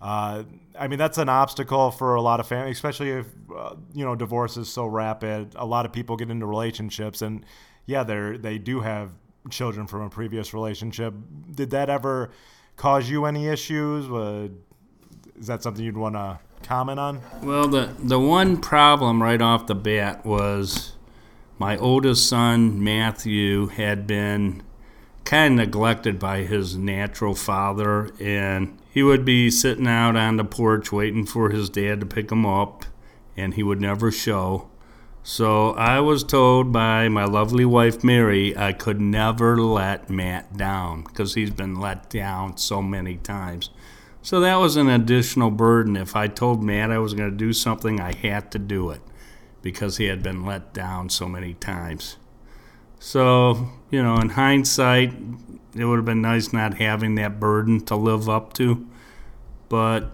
Uh, 0.01 0.45
I 0.79 0.89
mean, 0.89 0.99
that's 0.99 1.19
an 1.19 1.29
obstacle 1.29 1.91
for 1.91 2.15
a 2.15 2.21
lot 2.21 2.41
of 2.41 2.47
families, 2.47 2.77
especially 2.77 3.11
if 3.11 3.27
uh, 3.57 3.77
you 3.95 4.05
know 4.05 4.15
divorce 4.15 4.57
is 4.57 4.69
so 4.69 4.87
rapid. 4.87 5.55
A 5.57 5.65
lot 5.65 5.87
of 5.87 5.93
people 5.93 6.17
get 6.17 6.31
into 6.31 6.47
relationships, 6.47 7.23
and 7.23 7.45
yeah, 7.87 8.03
they 8.03 8.37
they 8.37 8.59
do 8.59 8.81
have 8.81 9.11
children 9.51 9.87
from 9.87 10.03
a 10.03 10.11
previous 10.11 10.53
relationship. 10.53 11.15
Did 11.51 11.71
that 11.71 11.89
ever 11.89 12.31
cause 12.77 13.09
you 13.09 13.25
any 13.25 13.47
issues? 13.49 14.11
Uh, 14.11 14.49
is 15.39 15.47
that 15.47 15.63
something 15.63 15.85
you'd 15.85 15.97
want 15.97 16.15
to 16.15 16.39
comment 16.63 16.99
on? 16.99 17.21
Well, 17.43 17.69
the 17.69 17.95
the 17.99 18.19
one 18.19 18.61
problem 18.61 19.23
right 19.23 19.41
off 19.41 19.67
the 19.67 19.75
bat 19.75 20.25
was 20.27 20.93
my 21.59 21.77
oldest 21.77 22.29
son, 22.29 22.83
Matthew, 22.83 23.69
had 23.69 24.07
been 24.07 24.63
kind 25.25 25.59
of 25.59 25.67
neglected 25.67 26.19
by 26.19 26.43
his 26.43 26.77
natural 26.77 27.35
father, 27.35 28.11
and 28.21 28.79
he 28.91 29.03
would 29.03 29.25
be 29.25 29.51
sitting 29.51 29.87
out 29.87 30.17
on 30.17 30.37
the 30.37 30.45
porch 30.45 30.93
waiting 30.93 31.27
for 31.27 31.51
his 31.51 31.71
dad 31.71 32.01
to 32.01 32.07
pick 32.07 32.31
him 32.31 32.45
up, 32.47 32.85
and 33.37 33.55
he 33.55 33.63
would 33.63 33.81
never 33.81 34.11
show. 34.11 34.69
So 35.27 35.71
I 35.71 36.01
was 36.01 36.23
told 36.23 36.71
by 36.71 37.09
my 37.09 37.25
lovely 37.25 37.65
wife 37.65 38.05
Mary 38.05 38.55
I 38.55 38.75
could 38.75 39.01
never 39.01 39.57
let 39.57 40.11
Matt 40.11 40.55
down 40.55 41.03
because 41.05 41.33
he's 41.33 41.51
been 41.51 41.81
let 41.81 42.11
down 42.11 42.59
so 42.59 42.83
many 42.83 43.17
times. 43.17 43.71
So 44.21 44.41
that 44.41 44.57
was 44.57 44.77
an 44.77 44.89
additional 44.89 45.51
burden. 45.51 45.97
If 45.97 46.15
I 46.15 46.29
told 46.29 46.63
Matt 46.63 46.91
I 46.91 46.99
was 46.99 47.15
going 47.15 47.31
to 47.31 47.37
do 47.37 47.55
something, 47.55 48.01
I 48.01 48.15
had 48.15 48.51
to 48.53 48.59
do 48.59 48.91
it 48.91 49.01
because 49.63 49.97
he 49.97 50.07
had 50.07 50.23
been 50.23 50.45
let 50.45 50.75
down 50.75 51.09
so 51.09 51.27
many 51.27 51.55
times. 51.55 52.19
So, 53.05 53.69
you 53.91 54.03
know, 54.03 54.17
in 54.17 54.31
hindsight, 54.31 55.13
it 55.77 55.85
would 55.85 55.97
have 55.97 56.07
been 56.07 56.23
nice 56.23 56.55
not 56.55 56.79
having 56.79 57.17
that 57.17 57.39
burden 57.39 57.85
to 57.85 57.97
live 57.97 58.31
up 58.31 58.55
to. 58.55 58.89
But, 59.69 60.13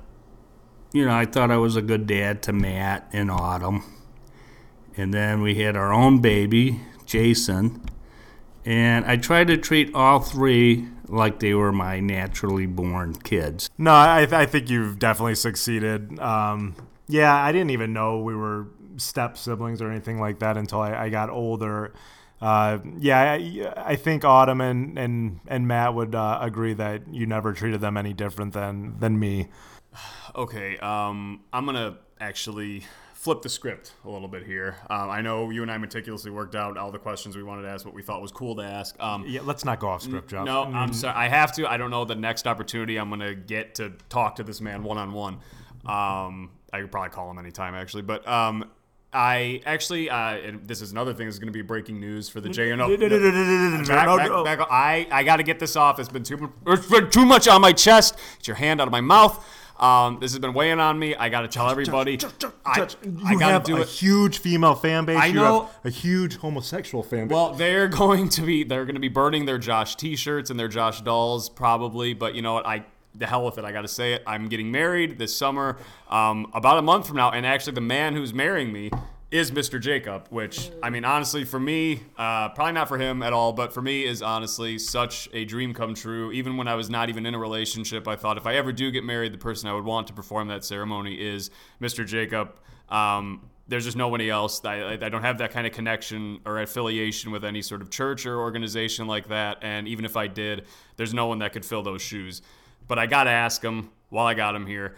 you 0.93 1.07
know, 1.07 1.15
I 1.15 1.25
thought 1.25 1.53
I 1.53 1.57
was 1.57 1.77
a 1.77 1.83
good 1.83 2.09
dad 2.09 2.43
to 2.43 2.53
Matt 2.53 3.09
and 3.13 3.31
Autumn. 3.31 3.85
And 4.97 5.15
then 5.15 5.41
we 5.41 5.55
had 5.55 5.77
our 5.77 5.93
own 5.93 6.21
baby, 6.21 6.81
Jason. 7.07 7.81
And 8.65 9.05
I 9.05 9.17
tried 9.17 9.47
to 9.47 9.57
treat 9.57 9.95
all 9.95 10.19
three 10.19 10.89
like 11.07 11.39
they 11.39 11.55
were 11.55 11.71
my 11.71 12.01
naturally 12.01 12.67
born 12.67 13.15
kids. 13.15 13.71
No, 13.79 13.93
I, 13.93 14.27
I 14.33 14.47
think 14.47 14.69
you've 14.69 14.99
definitely 14.99 15.37
succeeded. 15.37 16.19
Um, 16.19 16.75
yeah, 17.07 17.37
I 17.37 17.53
didn't 17.53 17.71
even 17.71 17.93
know 17.93 18.19
we 18.19 18.35
were 18.35 18.67
step 18.97 19.39
siblings 19.39 19.81
or 19.81 19.89
anything 19.89 20.19
like 20.19 20.41
that 20.41 20.57
until 20.57 20.81
I, 20.81 21.05
I 21.05 21.09
got 21.09 21.31
older. 21.31 21.95
Uh, 22.41 22.79
yeah, 22.99 23.33
I, 23.33 23.73
I, 23.77 23.97
think 23.97 24.25
Autumn 24.25 24.63
and, 24.63 24.99
and, 24.99 25.41
and 25.47 25.69
Matt 25.69 25.95
would 25.95 26.15
uh, 26.15 26.39
agree 26.41 26.73
that 26.73 27.03
you 27.13 27.27
never 27.27 27.53
treated 27.53 27.83
them 27.83 27.99
any 27.99 28.15
different 28.15 28.55
than, 28.55 28.99
than 28.99 29.19
me. 29.19 29.49
Okay, 30.37 30.79
um, 30.79 31.41
I'm 31.53 31.65
going 31.65 31.75
to 31.75 31.99
actually 32.21 32.85
flip 33.15 33.43
the 33.43 33.49
script 33.49 33.95
a 34.05 34.09
little 34.09 34.29
bit 34.29 34.47
here. 34.47 34.77
Um, 34.89 35.11
I 35.11 35.21
know 35.23 35.51
you 35.51 35.63
and 35.63 35.71
I 35.73 35.77
meticulously 35.77 36.31
worked 36.31 36.55
out 36.55 36.79
all 36.79 36.93
the 36.93 37.01
questions 37.01 37.37
we 37.37 37.43
wanted 37.43 37.63
to 37.63 37.69
ask, 37.69 37.85
what 37.85 37.95
we 37.97 38.03
thought 38.03 38.23
was 38.23 38.31
cool 38.31 38.55
to 38.55 38.63
ask. 38.63 38.95
Um, 39.03 39.25
yeah, 39.27 39.41
let's 39.43 39.65
not 39.65 39.81
go 39.81 39.89
off 39.89 40.03
script, 40.03 40.31
Josh. 40.31 40.47
No, 40.47 40.63
I'm 40.63 40.93
sorry. 40.93 41.17
I 41.17 41.29
have 41.29 41.51
to. 41.57 41.69
I 41.69 41.77
don't 41.79 41.91
know 41.91 42.05
the 42.05 42.15
next 42.15 42.47
opportunity 42.47 42.97
I'm 42.97 43.09
going 43.09 43.21
to 43.21 43.35
get 43.35 43.75
to 43.75 43.93
talk 44.09 44.37
to 44.37 44.45
this 44.45 44.61
man 44.61 44.85
one 44.85 44.99
on 44.99 45.13
one. 45.13 45.39
I 46.73 46.81
could 46.81 46.93
probably 46.93 47.11
call 47.11 47.31
him 47.31 47.39
anytime, 47.39 47.75
actually. 47.75 48.03
But 48.03 48.27
um, 48.29 48.71
I 49.13 49.61
actually, 49.67 50.09
uh, 50.09 50.37
and 50.37 50.69
this 50.69 50.81
is 50.81 50.93
another 50.93 51.13
thing 51.13 51.27
that's 51.27 51.39
going 51.39 51.49
to 51.49 51.53
be 51.53 51.63
breaking 51.63 51.99
news 51.99 52.29
for 52.29 52.41
the 52.41 52.49
J&O. 52.49 52.77
Back, 52.97 54.07
back, 54.07 54.45
back, 54.45 54.69
I, 54.71 55.07
I 55.11 55.25
got 55.25 55.39
to 55.39 55.43
get 55.43 55.59
this 55.59 55.75
off. 55.75 55.99
It's 55.99 56.09
been 56.09 56.23
too, 56.23 56.53
it's 56.67 56.87
been 56.87 57.11
too 57.11 57.27
much 57.27 57.49
on 57.49 57.61
my 57.61 57.73
chest. 57.73 58.17
Get 58.39 58.49
your 58.49 58.57
hand 58.57 58.81
out 58.81 58.87
of 58.87 58.93
my 58.93 59.01
mouth. 59.01 59.45
Um, 59.81 60.19
this 60.21 60.33
has 60.33 60.39
been 60.39 60.53
weighing 60.53 60.79
on 60.79 60.99
me. 60.99 61.17
I 61.17 61.31
got 61.31 61.41
to 61.41 61.49
tell 61.49 61.69
everybody. 61.71 62.19
I, 62.67 62.87
you 63.03 63.39
have 63.39 63.65
do 63.65 63.79
a 63.79 63.81
it. 63.81 63.89
huge 63.89 64.39
female 64.39 64.75
fan 64.75 65.07
base. 65.07 65.19
I 65.19 65.27
you 65.27 65.35
know 65.35 65.71
a 65.85 65.91
huge 65.91 66.37
homosexual 66.37 67.03
fan 67.03 67.29
base. 67.29 67.35
Well, 67.35 67.55
they're 67.55 67.89
going 67.89 68.29
to 68.31 68.43
be 68.43 68.63
they're 68.63 68.85
going 68.85 68.95
to 68.95 69.01
be 69.01 69.09
burning 69.09 69.47
their 69.47 69.57
Josh 69.57 69.97
T-shirts 69.97 70.51
and 70.51 70.61
their 70.61 70.69
Josh 70.69 71.01
dolls 71.01 71.49
probably. 71.49 72.13
But 72.13 72.35
you 72.35 72.43
know 72.43 72.53
what? 72.53 72.67
I 72.67 72.85
the 73.15 73.27
hell 73.27 73.45
with 73.45 73.59
it. 73.59 73.65
I 73.65 73.73
got 73.73 73.83
to 73.83 73.89
say 73.89 74.15
it. 74.15 74.23
I'm 74.27 74.49
getting 74.49 74.71
married 74.71 75.19
this 75.19 75.37
summer, 75.37 75.77
um, 76.09 76.51
about 76.55 76.79
a 76.79 76.83
month 76.83 77.07
from 77.07 77.17
now, 77.17 77.31
and 77.31 77.45
actually 77.45 77.75
the 77.75 77.81
man 77.81 78.15
who's 78.15 78.33
marrying 78.33 78.73
me 78.73 78.91
is 79.31 79.53
Mr. 79.53 79.81
Jacob, 79.81 80.27
which 80.31 80.73
I 80.83 80.91
mean, 80.91 81.05
honestly, 81.05 81.45
for 81.45 81.61
me, 81.61 82.03
uh, 82.19 82.49
probably 82.49 82.73
not 82.73 82.89
for 82.89 82.99
him 82.99 83.23
at 83.23 83.33
all, 83.33 83.53
but 83.53 83.73
for 83.73 83.81
me 83.81 84.05
is 84.05 84.23
honestly 84.23 84.79
such 84.79 85.29
a 85.33 85.45
dream 85.45 85.73
come 85.73 85.95
true. 85.95 86.33
Even 86.33 86.57
when 86.57 86.67
I 86.67 86.75
was 86.75 86.91
not 86.91 87.09
even 87.09 87.27
in 87.27 87.35
a 87.35 87.39
relationship, 87.39 88.09
I 88.09 88.17
thought 88.17 88.37
if 88.37 88.47
I 88.47 88.57
ever 88.57 88.73
do 88.73 88.91
get 88.91 89.05
married, 89.05 89.33
the 89.33 89.39
person 89.39 89.69
I 89.69 89.75
would 89.75 89.85
want 89.85 90.09
to 90.09 90.13
perform 90.13 90.49
that 90.49 90.65
ceremony 90.65 91.15
is 91.15 91.51
Mr. 91.81 92.05
Jacob. 92.05 92.59
Um, 92.89 93.49
there's 93.69 93.85
just 93.85 93.97
nobody 93.97 94.29
else. 94.29 94.65
I, 94.65 94.95
I 94.95 94.97
don't 94.97 95.23
have 95.23 95.39
that 95.39 95.53
kind 95.53 95.65
of 95.65 95.73
connection 95.73 96.41
or 96.45 96.61
affiliation 96.61 97.31
with 97.31 97.45
any 97.45 97.63
sort 97.63 97.83
of 97.83 97.91
church 97.91 98.27
or 98.27 98.41
organization 98.41 99.07
like 99.07 99.29
that. 99.29 99.59
And 99.63 99.87
even 99.87 100.05
if 100.05 100.17
I 100.17 100.27
did, 100.27 100.67
there's 100.97 101.15
no 101.15 101.29
one 101.29 101.39
that 101.39 101.53
could 101.53 101.65
fill 101.65 101.85
those 101.85 102.03
shoes. 102.03 102.43
But 102.91 102.99
I 102.99 103.07
got 103.07 103.25
to 103.25 103.31
ask 103.31 103.63
him 103.63 103.89
while 104.09 104.27
I 104.27 104.35
got 104.35 104.57
him 104.57 104.67
here 104.67 104.97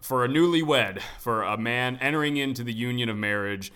for 0.00 0.24
a 0.24 0.28
newlywed, 0.28 1.00
for 1.18 1.42
a 1.42 1.58
man 1.58 1.96
entering 2.00 2.36
into 2.36 2.62
the 2.62 2.72
union 2.72 3.08
of 3.08 3.16
marriage, 3.16 3.72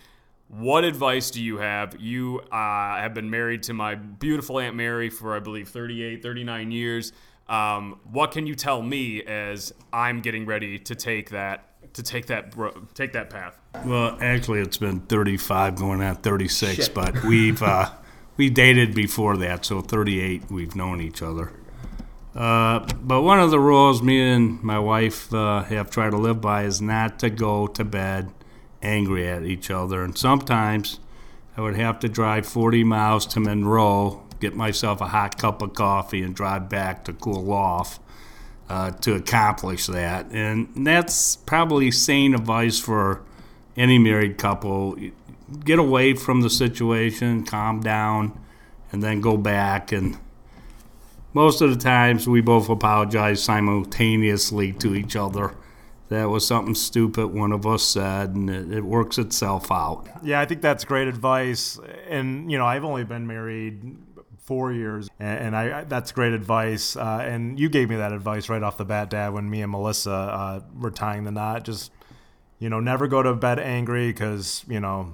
what 0.46 0.84
advice 0.84 1.32
do 1.32 1.42
you 1.42 1.58
have? 1.58 2.00
You 2.00 2.38
uh, 2.52 2.98
have 2.98 3.14
been 3.14 3.28
married 3.28 3.64
to 3.64 3.72
my 3.72 3.96
beautiful 3.96 4.60
Aunt 4.60 4.76
Mary 4.76 5.10
for, 5.10 5.34
I 5.34 5.40
believe, 5.40 5.70
38, 5.70 6.22
39 6.22 6.70
years. 6.70 7.12
Um, 7.48 7.98
what 8.12 8.30
can 8.30 8.46
you 8.46 8.54
tell 8.54 8.80
me 8.80 9.24
as 9.24 9.74
I'm 9.92 10.20
getting 10.20 10.46
ready 10.46 10.78
to 10.78 10.94
take 10.94 11.30
that 11.30 11.64
to 11.94 12.04
take 12.04 12.26
that 12.26 12.54
take 12.94 13.12
that 13.14 13.28
path? 13.28 13.58
Well, 13.84 14.16
actually, 14.20 14.60
it's 14.60 14.78
been 14.78 15.00
35 15.00 15.74
going 15.74 16.00
on 16.00 16.14
36, 16.14 16.76
Shit. 16.76 16.94
but 16.94 17.24
we've 17.24 17.60
uh, 17.60 17.90
we 18.36 18.50
dated 18.50 18.94
before 18.94 19.36
that, 19.38 19.64
so 19.64 19.80
38 19.80 20.48
we've 20.48 20.76
known 20.76 21.00
each 21.00 21.22
other. 21.22 21.52
Uh, 22.38 22.86
but 23.02 23.22
one 23.22 23.40
of 23.40 23.50
the 23.50 23.58
rules 23.58 24.00
me 24.00 24.20
and 24.20 24.62
my 24.62 24.78
wife 24.78 25.34
uh, 25.34 25.60
have 25.64 25.90
tried 25.90 26.10
to 26.10 26.16
live 26.16 26.40
by 26.40 26.62
is 26.62 26.80
not 26.80 27.18
to 27.18 27.28
go 27.28 27.66
to 27.66 27.84
bed 27.84 28.30
angry 28.80 29.26
at 29.26 29.42
each 29.42 29.72
other. 29.72 30.04
And 30.04 30.16
sometimes 30.16 31.00
I 31.56 31.62
would 31.62 31.74
have 31.74 31.98
to 31.98 32.08
drive 32.08 32.46
40 32.46 32.84
miles 32.84 33.26
to 33.26 33.40
Monroe, 33.40 34.22
get 34.38 34.54
myself 34.54 35.00
a 35.00 35.08
hot 35.08 35.36
cup 35.36 35.62
of 35.62 35.74
coffee, 35.74 36.22
and 36.22 36.32
drive 36.32 36.68
back 36.68 37.04
to 37.06 37.12
cool 37.12 37.52
off 37.52 37.98
uh, 38.68 38.92
to 38.92 39.16
accomplish 39.16 39.86
that. 39.86 40.26
And 40.30 40.86
that's 40.86 41.34
probably 41.34 41.90
sane 41.90 42.36
advice 42.36 42.78
for 42.78 43.20
any 43.76 43.98
married 43.98 44.38
couple. 44.38 44.96
Get 45.64 45.80
away 45.80 46.14
from 46.14 46.42
the 46.42 46.50
situation, 46.50 47.44
calm 47.44 47.80
down, 47.80 48.38
and 48.92 49.02
then 49.02 49.20
go 49.20 49.36
back 49.36 49.90
and 49.90 50.18
most 51.34 51.60
of 51.60 51.70
the 51.70 51.76
times 51.76 52.28
we 52.28 52.40
both 52.40 52.68
apologize 52.68 53.42
simultaneously 53.42 54.72
to 54.74 54.94
each 54.94 55.16
other. 55.16 55.54
That 56.08 56.30
was 56.30 56.46
something 56.46 56.74
stupid 56.74 57.28
one 57.28 57.52
of 57.52 57.66
us 57.66 57.82
said, 57.82 58.30
and 58.30 58.48
it, 58.48 58.72
it 58.72 58.84
works 58.84 59.18
itself 59.18 59.70
out. 59.70 60.08
Yeah, 60.22 60.40
I 60.40 60.46
think 60.46 60.62
that's 60.62 60.84
great 60.84 61.06
advice. 61.06 61.78
And, 62.08 62.50
you 62.50 62.56
know, 62.56 62.64
I've 62.64 62.84
only 62.84 63.04
been 63.04 63.26
married 63.26 63.96
four 64.48 64.72
years, 64.72 65.10
and, 65.20 65.54
I 65.54 65.84
that's 65.84 66.10
great 66.12 66.32
advice. 66.32 66.96
Uh, 66.96 67.20
and 67.22 67.60
you 67.60 67.68
gave 67.68 67.90
me 67.90 67.96
that 67.96 68.12
advice 68.12 68.48
right 68.48 68.62
off 68.62 68.78
the 68.78 68.86
bat, 68.86 69.10
Dad, 69.10 69.34
when 69.34 69.50
me 69.50 69.60
and 69.60 69.70
Melissa 69.70 70.10
uh, 70.10 70.60
were 70.74 70.90
tying 70.90 71.24
the 71.24 71.30
knot. 71.30 71.64
Just 71.64 71.92
you 72.58 72.70
know, 72.70 72.80
never 72.80 73.06
go 73.06 73.22
to 73.22 73.34
bed 73.34 73.58
angry 73.58 74.08
because 74.08 74.64
you 74.66 74.80
know 74.80 75.12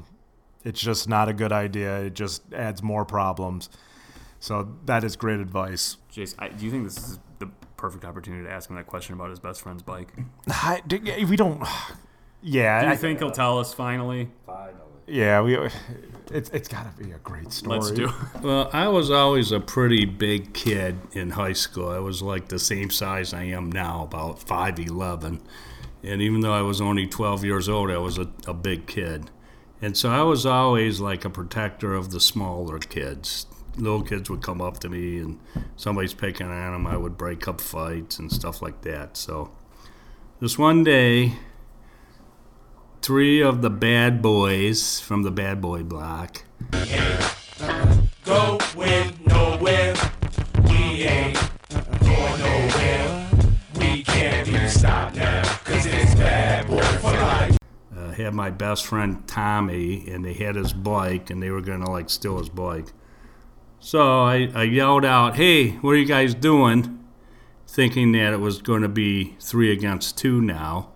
it's 0.64 0.80
just 0.80 1.09
not 1.09 1.28
a 1.28 1.33
good 1.33 1.52
idea. 1.52 2.02
It 2.02 2.14
just 2.14 2.42
adds 2.52 2.80
more 2.80 3.04
problems. 3.04 3.68
So 4.38 4.76
that 4.85 5.02
is 5.02 5.16
great 5.16 5.40
advice. 5.40 5.97
Jace, 6.14 6.35
I, 6.38 6.49
do 6.49 6.64
you 6.64 6.71
think 6.71 6.85
this 6.85 6.97
is 6.97 7.18
the 7.40 7.49
perfect 7.76 8.04
opportunity 8.04 8.44
to 8.44 8.50
ask 8.50 8.71
him 8.71 8.76
that 8.76 8.87
question 8.87 9.14
about 9.14 9.30
his 9.30 9.40
best 9.40 9.62
friend's 9.62 9.83
bike? 9.83 10.12
I, 10.49 10.80
we 11.28 11.37
don't. 11.37 11.62
Yeah, 12.47 12.80
do 12.80 12.87
you 12.88 12.92
I 12.92 12.97
think 12.97 13.21
he'll 13.21 13.30
tell 13.30 13.59
us 13.59 13.73
finally? 13.73 14.28
Finally. 14.44 14.75
Yeah, 15.06 15.40
we. 15.40 15.56
It's 16.30 16.49
it's 16.50 16.68
got 16.68 16.90
to 16.90 17.04
be 17.04 17.12
a 17.12 17.18
great 17.18 17.52
story. 17.52 17.78
Let's 17.78 17.90
do. 17.90 18.06
It. 18.06 18.12
Well, 18.42 18.71
I 18.73 18.88
was 18.88 19.11
always 19.11 19.52
a 19.52 19.61
pretty 19.61 20.06
big 20.06 20.54
kid 20.54 20.99
in 21.12 21.30
high 21.30 21.52
school. 21.52 21.90
I 21.90 21.99
was 21.99 22.23
like 22.23 22.49
the 22.49 22.59
same 22.59 22.90
size 22.90 23.35
I 23.35 23.44
am 23.44 23.71
now, 23.71 24.04
about 24.04 24.40
five 24.40 24.78
eleven, 24.78 25.42
and 26.02 26.23
even 26.23 26.40
though 26.40 26.54
I 26.54 26.62
was 26.62 26.80
only 26.80 27.06
twelve 27.06 27.44
years 27.44 27.68
old, 27.68 27.90
I 27.90 27.99
was 27.99 28.16
a, 28.16 28.28
a 28.47 28.54
big 28.54 28.87
kid. 28.87 29.30
And 29.83 29.97
so 29.99 30.09
I 30.09 30.23
was 30.23 30.47
always 30.47 30.99
like 30.99 31.26
a 31.26 31.30
protector 31.30 31.94
of 31.94 32.11
the 32.11 32.21
smaller 32.21 32.78
kids, 32.78 33.47
little 33.76 34.02
kids 34.02 34.31
would 34.31 34.43
come 34.43 34.61
up 34.61 34.78
to 34.81 34.88
me 34.88 35.19
and 35.19 35.38
somebody's 35.76 36.14
picking 36.14 36.47
on 36.47 36.73
them, 36.73 36.87
I 36.87 36.97
would 36.97 37.16
break 37.16 37.49
up 37.49 37.61
fights 37.61 38.19
and 38.19 38.33
stuff 38.33 38.62
like 38.62 38.83
that. 38.83 39.16
So 39.16 39.50
this 40.40 40.59
one 40.59 40.85
day, 40.85 41.35
three 43.02 43.43
of 43.43 43.62
the 43.62 43.71
bad 43.71 44.23
boys 44.23 45.00
from 45.00 45.23
the 45.23 45.31
bad 45.31 45.61
boy 45.61 45.83
block. 45.83 46.45
Go 48.25 48.59
with 48.76 49.26
nowhere. 49.26 49.95
We 50.64 51.02
ain't 51.02 51.38
going 52.00 52.40
nowhere. 52.40 53.31
We 53.78 54.02
can't 54.02 54.49
even 54.49 54.69
stop 54.69 55.14
now, 55.14 55.43
cause 55.64 55.87
it's 55.87 56.14
bad 56.14 56.66
boy 56.66 56.83
for 56.83 57.12
life. 57.12 57.57
Uh, 57.97 58.12
had 58.12 58.35
my 58.35 58.50
best 58.50 58.87
friend 58.87 59.26
Tommy, 59.26 60.09
and 60.09 60.25
they 60.25 60.33
had 60.33 60.57
his 60.57 60.73
bike, 60.73 61.31
and 61.31 61.43
they 61.43 61.50
were 61.50 61.61
gonna 61.61 61.90
like 61.90 62.09
steal 62.11 62.38
his 62.38 62.49
bike. 62.49 62.93
So 63.85 64.23
I, 64.23 64.50
I 64.55 64.62
yelled 64.62 65.05
out, 65.05 65.37
Hey, 65.37 65.73
what 65.73 65.91
are 65.91 65.97
you 65.97 66.07
guys 66.07 66.33
doing? 66.33 67.05
Thinking 67.69 68.12
that 68.12 68.33
it 68.33 68.41
was 68.41 68.62
going 68.62 68.81
to 68.81 68.88
be 68.88 69.37
three 69.41 69.71
against 69.71 70.17
two 70.17 70.41
now. 70.41 70.91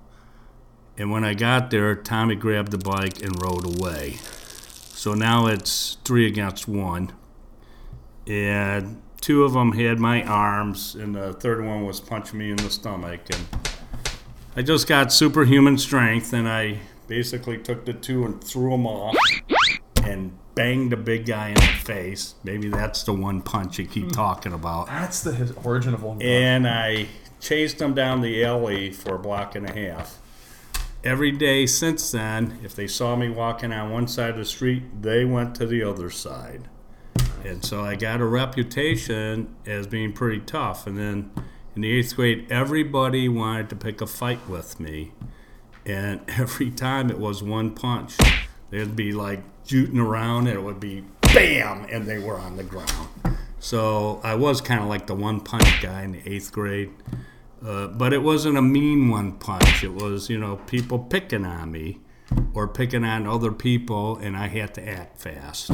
And 0.97 1.11
when 1.11 1.23
I 1.23 1.35
got 1.35 1.71
there, 1.71 1.95
Tommy 1.95 2.35
grabbed 2.35 2.71
the 2.71 2.79
bike 2.79 3.23
and 3.23 3.43
rode 3.43 3.67
away. 3.67 4.13
So 4.23 5.13
now 5.13 5.49
it's 5.49 5.99
three 6.03 6.27
against 6.27 6.67
one. 6.67 7.13
And 8.27 9.03
two 9.21 9.45
of 9.45 9.53
them 9.53 9.73
had 9.73 9.99
my 9.99 10.23
arms, 10.23 10.95
and 10.95 11.15
the 11.15 11.35
third 11.35 11.63
one 11.63 11.85
was 11.85 12.01
punching 12.01 12.39
me 12.39 12.53
in 12.53 12.57
the 12.57 12.71
stomach. 12.71 13.21
And 13.31 13.45
I 14.57 14.63
just 14.63 14.89
got 14.89 15.13
superhuman 15.13 15.77
strength, 15.77 16.33
and 16.33 16.49
I 16.49 16.79
basically 17.07 17.59
took 17.59 17.85
the 17.85 17.93
two 17.93 18.25
and 18.25 18.43
threw 18.43 18.71
them 18.71 18.87
off 18.87 19.15
and 20.09 20.37
banged 20.55 20.93
a 20.93 20.97
big 20.97 21.27
guy 21.27 21.49
in 21.49 21.55
the 21.55 21.61
face. 21.61 22.35
Maybe 22.43 22.69
that's 22.69 23.03
the 23.03 23.13
one 23.13 23.43
punch 23.43 23.79
you 23.79 23.87
keep 23.87 24.07
hmm. 24.07 24.11
talking 24.11 24.53
about. 24.53 24.87
That's 24.87 25.23
the 25.23 25.55
origin 25.65 25.95
of 25.95 26.03
one. 26.03 26.17
Punch. 26.17 26.25
And 26.25 26.67
I 26.67 27.07
chased 27.41 27.81
him 27.81 27.95
down 27.95 28.21
the 28.23 28.45
alley 28.45 28.91
for 28.91 29.15
a 29.15 29.19
block 29.19 29.55
and 29.55 29.69
a 29.69 29.73
half. 29.73 30.19
Every 31.05 31.31
day 31.31 31.67
since 31.67 32.11
then, 32.11 32.59
if 32.65 32.75
they 32.75 32.89
saw 32.89 33.15
me 33.15 33.29
walking 33.29 33.73
on 33.73 33.93
one 33.93 34.09
side 34.09 34.31
of 34.31 34.37
the 34.37 34.45
street, 34.45 35.03
they 35.03 35.25
went 35.25 35.55
to 35.57 35.67
the 35.67 35.83
other 35.83 36.11
side. 36.11 36.69
And 37.45 37.65
so 37.65 37.83
I 37.83 37.95
got 37.95 38.21
a 38.21 38.25
reputation 38.25 39.55
as 39.65 39.87
being 39.87 40.13
pretty 40.13 40.41
tough. 40.41 40.87
And 40.87 40.99
then 40.99 41.31
In 41.77 41.83
the 41.83 41.93
eighth 41.93 42.17
grade, 42.17 42.51
everybody 42.51 43.29
wanted 43.29 43.69
to 43.71 43.77
pick 43.77 44.01
a 44.01 44.07
fight 44.09 44.49
with 44.49 44.81
me. 44.81 45.13
And 45.87 46.21
every 46.29 46.73
time 46.73 47.11
it 47.11 47.21
was 47.21 47.45
one 47.45 47.71
punch. 47.71 48.17
They'd 48.71 48.97
be 48.97 49.13
like 49.13 49.43
shooting 49.69 49.99
around, 49.99 50.47
and 50.47 50.57
it 50.57 50.63
would 50.63 50.81
be 50.81 51.05
bam, 51.35 51.87
and 51.91 52.07
they 52.07 52.19
were 52.19 52.39
on 52.39 52.57
the 52.57 52.65
ground. 52.65 53.09
So 53.61 54.21
I 54.25 54.35
was 54.35 54.61
kind 54.61 54.81
of 54.81 54.89
like 54.89 55.07
the 55.07 55.15
one 55.15 55.41
punch 55.41 55.83
guy 55.83 56.03
in 56.03 56.13
the 56.13 56.23
eighth 56.27 56.53
grade. 56.53 56.91
Uh, 57.65 57.89
but 57.89 58.13
it 58.13 58.23
wasn't 58.23 58.57
a 58.57 58.63
mean 58.63 59.09
one 59.09 59.33
punch. 59.33 59.83
It 59.83 59.93
was, 59.93 60.31
you 60.31 60.39
know, 60.39 60.57
people 60.67 60.99
picking 60.99 61.45
on 61.45 61.73
me 61.73 61.99
or 62.55 62.69
picking 62.69 63.05
on 63.05 63.27
other 63.27 63.51
people, 63.53 64.17
and 64.17 64.37
I 64.37 64.47
had 64.47 64.75
to 64.75 64.89
act 64.89 65.19
fast. 65.19 65.73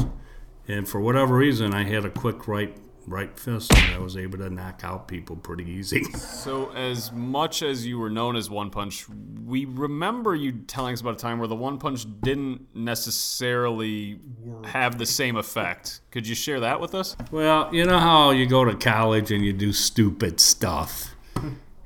And 0.67 0.87
for 0.89 0.99
whatever 0.99 1.35
reason, 1.35 1.73
I 1.75 1.83
had 1.83 2.03
a 2.03 2.09
quick 2.09 2.47
right 2.47 2.75
right 3.07 3.37
fist, 3.37 3.71
and 3.73 3.95
I 3.95 3.99
was 3.99 4.17
able 4.17 4.37
to 4.39 4.49
knock 4.49 4.81
out 4.83 5.07
people 5.07 5.35
pretty 5.35 5.69
easy. 5.69 6.03
So, 6.45 6.71
as 6.73 7.11
much 7.11 7.63
as 7.63 7.87
you 7.87 7.97
were 7.97 8.09
known 8.09 8.35
as 8.35 8.49
One 8.49 8.69
Punch, 8.69 9.07
we 9.45 9.65
remember 9.65 10.35
you 10.35 10.51
telling 10.51 10.93
us 10.93 11.01
about 11.01 11.15
a 11.15 11.17
time 11.17 11.39
where 11.39 11.47
the 11.47 11.55
One 11.55 11.79
Punch 11.79 12.05
didn't 12.21 12.67
necessarily 12.75 14.19
have 14.65 14.97
the 14.97 15.05
same 15.05 15.37
effect. 15.37 16.01
Could 16.11 16.27
you 16.27 16.35
share 16.35 16.59
that 16.59 16.79
with 16.79 16.93
us? 16.93 17.15
Well, 17.31 17.73
you 17.73 17.85
know 17.85 17.99
how 17.99 18.31
you 18.31 18.45
go 18.45 18.63
to 18.63 18.75
college 18.75 19.31
and 19.31 19.43
you 19.43 19.53
do 19.53 19.73
stupid 19.73 20.39
stuff. 20.39 21.15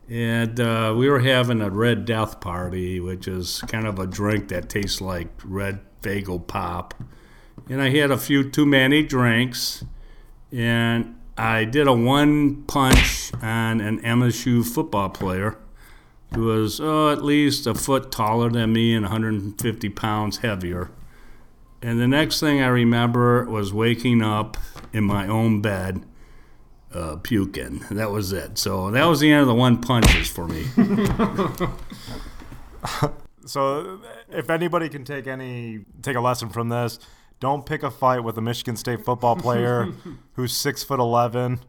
And 0.09 0.59
uh, 0.59 0.95
we 0.97 1.07
were 1.07 1.19
having 1.19 1.61
a 1.61 1.69
Red 1.69 2.05
Death 2.05 2.41
party, 2.41 2.99
which 2.99 3.27
is 3.27 3.61
kind 3.67 3.85
of 3.85 3.99
a 3.99 4.07
drink 4.07 4.47
that 4.49 4.67
tastes 4.67 5.01
like 5.01 5.27
red 5.45 5.79
Faygo 6.01 6.45
pop. 6.45 6.95
And 7.69 7.81
I 7.81 7.89
had 7.89 8.09
a 8.09 8.17
few 8.17 8.49
too 8.49 8.65
many 8.65 9.03
drinks, 9.03 9.85
and 10.51 11.15
I 11.37 11.65
did 11.65 11.87
a 11.87 11.93
one 11.93 12.63
punch 12.63 13.31
on 13.41 13.81
an 13.81 14.01
MSU 14.01 14.65
football 14.65 15.09
player 15.09 15.57
who 16.33 16.45
was 16.45 16.79
oh, 16.79 17.11
at 17.11 17.23
least 17.23 17.65
a 17.65 17.73
foot 17.73 18.11
taller 18.11 18.49
than 18.49 18.73
me 18.73 18.93
and 18.93 19.03
150 19.03 19.89
pounds 19.89 20.37
heavier. 20.37 20.91
And 21.81 21.99
the 21.99 22.07
next 22.07 22.39
thing 22.39 22.61
I 22.61 22.67
remember 22.67 23.45
was 23.45 23.73
waking 23.73 24.21
up 24.21 24.57
in 24.91 25.05
my 25.05 25.27
own 25.27 25.61
bed 25.61 26.03
uh, 26.93 27.15
puking. 27.17 27.85
That 27.91 28.11
was 28.11 28.33
it. 28.33 28.57
So 28.57 28.91
that 28.91 29.05
was 29.05 29.21
the 29.21 29.31
end 29.31 29.41
of 29.41 29.47
the 29.47 29.55
one 29.55 29.81
punches 29.81 30.29
for 30.29 30.47
me. 30.47 30.65
So, 33.49 33.99
if 34.29 34.51
anybody 34.51 34.89
can 34.89 35.03
take 35.03 35.25
any 35.25 35.79
take 36.03 36.15
a 36.15 36.21
lesson 36.21 36.49
from 36.49 36.69
this, 36.69 36.99
don't 37.39 37.65
pick 37.65 37.83
a 37.83 37.91
fight 37.91 38.23
with 38.23 38.37
a 38.37 38.41
Michigan 38.41 38.75
State 38.75 39.03
football 39.03 39.35
player 39.35 39.89
who's 40.33 40.53
six 40.53 40.83
foot 40.83 40.99
eleven 40.99 41.59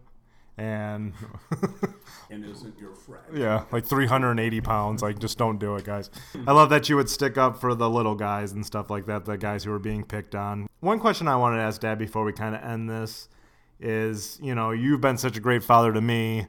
and 0.58 1.14
and 2.30 2.44
isn't 2.44 2.78
your 2.78 2.94
friend. 2.94 3.24
yeah, 3.32 3.64
like 3.72 3.84
three 3.86 4.06
hundred 4.06 4.32
and 4.32 4.40
eighty 4.40 4.60
pounds. 4.60 5.02
Like, 5.02 5.18
just 5.18 5.38
don't 5.38 5.58
do 5.58 5.76
it, 5.76 5.84
guys. 5.84 6.10
I 6.46 6.52
love 6.52 6.70
that 6.70 6.88
you 6.88 6.96
would 6.96 7.08
stick 7.08 7.38
up 7.38 7.60
for 7.60 7.74
the 7.74 7.88
little 7.88 8.14
guys 8.14 8.52
and 8.52 8.64
stuff 8.66 8.90
like 8.90 9.06
that, 9.06 9.24
the 9.24 9.38
guys 9.38 9.64
who 9.64 9.72
are 9.72 9.78
being 9.78 10.04
picked 10.04 10.34
on. 10.34 10.68
One 10.80 10.98
question 11.00 11.28
I 11.28 11.36
wanted 11.36 11.56
to 11.56 11.62
ask 11.62 11.80
Dad 11.80 11.98
before 11.98 12.24
we 12.24 12.32
kind 12.32 12.54
of 12.54 12.62
end 12.62 12.90
this 12.90 13.28
is, 13.78 14.38
you 14.42 14.54
know, 14.54 14.70
you've 14.72 15.00
been 15.00 15.16
such 15.16 15.36
a 15.36 15.40
great 15.40 15.62
father 15.64 15.92
to 15.92 16.00
me. 16.00 16.46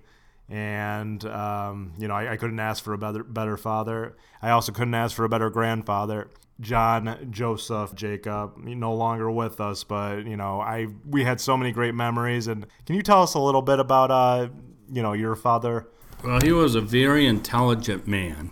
And 0.51 1.23
um, 1.25 1.93
you 1.97 2.09
know, 2.09 2.13
I, 2.13 2.33
I 2.33 2.37
couldn't 2.37 2.59
ask 2.59 2.83
for 2.83 2.93
a 2.93 2.97
better 2.97 3.23
better 3.23 3.55
father. 3.55 4.17
I 4.41 4.49
also 4.49 4.73
couldn't 4.73 4.93
ask 4.93 5.15
for 5.15 5.23
a 5.23 5.29
better 5.29 5.49
grandfather. 5.49 6.29
John 6.59 7.29
Joseph 7.31 7.95
Jacob, 7.95 8.57
no 8.57 8.93
longer 8.93 9.31
with 9.31 9.61
us, 9.61 9.85
but 9.85 10.25
you 10.25 10.35
know, 10.35 10.59
I 10.59 10.87
we 11.07 11.23
had 11.23 11.39
so 11.39 11.55
many 11.55 11.71
great 11.71 11.95
memories. 11.95 12.47
And 12.47 12.67
can 12.85 12.97
you 12.97 13.01
tell 13.01 13.23
us 13.23 13.33
a 13.33 13.39
little 13.39 13.61
bit 13.61 13.79
about 13.79 14.11
uh, 14.11 14.49
you 14.91 15.01
know, 15.01 15.13
your 15.13 15.37
father? 15.37 15.87
Well, 16.21 16.41
he 16.43 16.51
was 16.51 16.75
a 16.75 16.81
very 16.81 17.25
intelligent 17.25 18.05
man. 18.05 18.51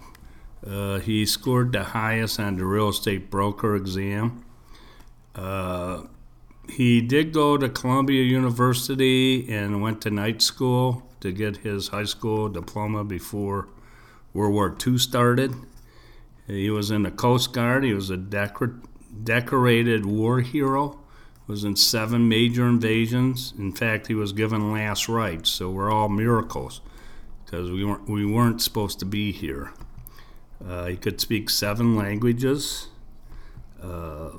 Uh, 0.66 1.00
he 1.00 1.26
scored 1.26 1.74
the 1.74 1.84
highest 1.84 2.40
on 2.40 2.56
the 2.56 2.66
real 2.66 2.90
estate 2.90 3.30
broker 3.30 3.76
exam. 3.76 4.46
Uh, 5.36 6.04
he 6.70 7.02
did 7.02 7.34
go 7.34 7.58
to 7.58 7.68
Columbia 7.68 8.24
University 8.24 9.52
and 9.52 9.82
went 9.82 10.02
to 10.02 10.10
night 10.10 10.42
school 10.42 11.09
to 11.22 11.32
get 11.32 11.58
his 11.58 11.90
high 11.90 12.06
school 12.06 12.50
diploma 12.50 13.04
before 13.04 13.68
World 14.34 14.54
War 14.54 14.78
II 14.86 14.98
started. 14.98 15.54
He 16.48 16.70
was 16.70 16.92
in 16.92 17.04
the 17.04 17.12
Coast 17.12 17.54
Guard. 17.54 17.84
He 17.84 17.94
was 17.94 18.10
a 18.10 18.18
decor- 18.18 18.82
decorated 19.24 20.06
war 20.06 20.42
hero. 20.42 21.00
Was 21.48 21.64
in 21.64 21.76
seven 21.76 22.30
major 22.30 22.68
invasions. 22.68 23.56
In 23.58 23.72
fact, 23.72 24.06
he 24.06 24.14
was 24.14 24.34
given 24.34 24.72
last 24.72 25.10
rites. 25.10 25.50
So 25.50 25.72
we're 25.72 25.92
all 25.92 26.08
miracles 26.08 26.80
because 27.44 27.72
we 27.72 27.84
weren't 27.84 28.08
we 28.08 28.24
weren't 28.24 28.62
supposed 28.62 29.00
to 29.00 29.06
be 29.06 29.32
here. 29.32 29.74
Uh, 30.64 30.86
he 30.86 30.96
could 30.96 31.20
speak 31.20 31.50
seven 31.50 31.96
languages. 31.96 32.90
Uh, 33.82 34.30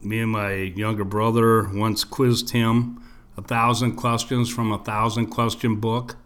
me 0.00 0.20
and 0.20 0.30
my 0.30 0.52
younger 0.52 1.04
brother 1.04 1.68
once 1.68 2.04
quizzed 2.04 2.50
him 2.50 3.02
a 3.36 3.42
thousand 3.42 3.96
questions 3.96 4.48
from 4.48 4.72
a 4.72 4.78
thousand 4.78 5.26
question 5.26 5.76
book. 5.76 6.16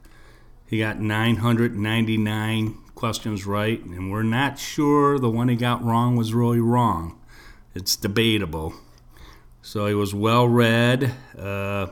He 0.66 0.78
got 0.78 1.00
999 1.00 2.74
questions 2.94 3.44
right, 3.44 3.82
and 3.84 4.10
we're 4.10 4.22
not 4.22 4.58
sure 4.58 5.18
the 5.18 5.30
one 5.30 5.48
he 5.48 5.56
got 5.56 5.82
wrong 5.82 6.14
was 6.14 6.32
really 6.32 6.60
wrong. 6.60 7.18
It's 7.74 7.96
debatable. 7.96 8.74
So 9.62 9.86
he 9.86 9.94
was 9.94 10.14
well 10.14 10.46
read, 10.46 11.12
uh, 11.36 11.88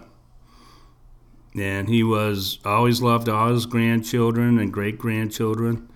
and 1.57 1.89
he 1.89 2.05
was 2.05 2.61
always 2.65 3.03
loved 3.03 3.29
all 3.29 3.53
his 3.53 3.67
grandchildren 3.67 4.59
and 4.59 4.73
great 4.73 4.99
grandchildren. 4.99 5.89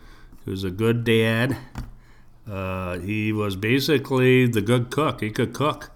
He 0.44 0.50
was 0.50 0.64
a 0.64 0.70
good 0.70 1.04
dad. 1.04 1.56
Uh, 2.50 2.98
he 2.98 3.32
was 3.32 3.54
basically 3.54 4.48
the 4.48 4.60
good 4.60 4.90
cook. 4.90 5.20
He 5.20 5.30
could 5.30 5.54
cook. 5.54 5.91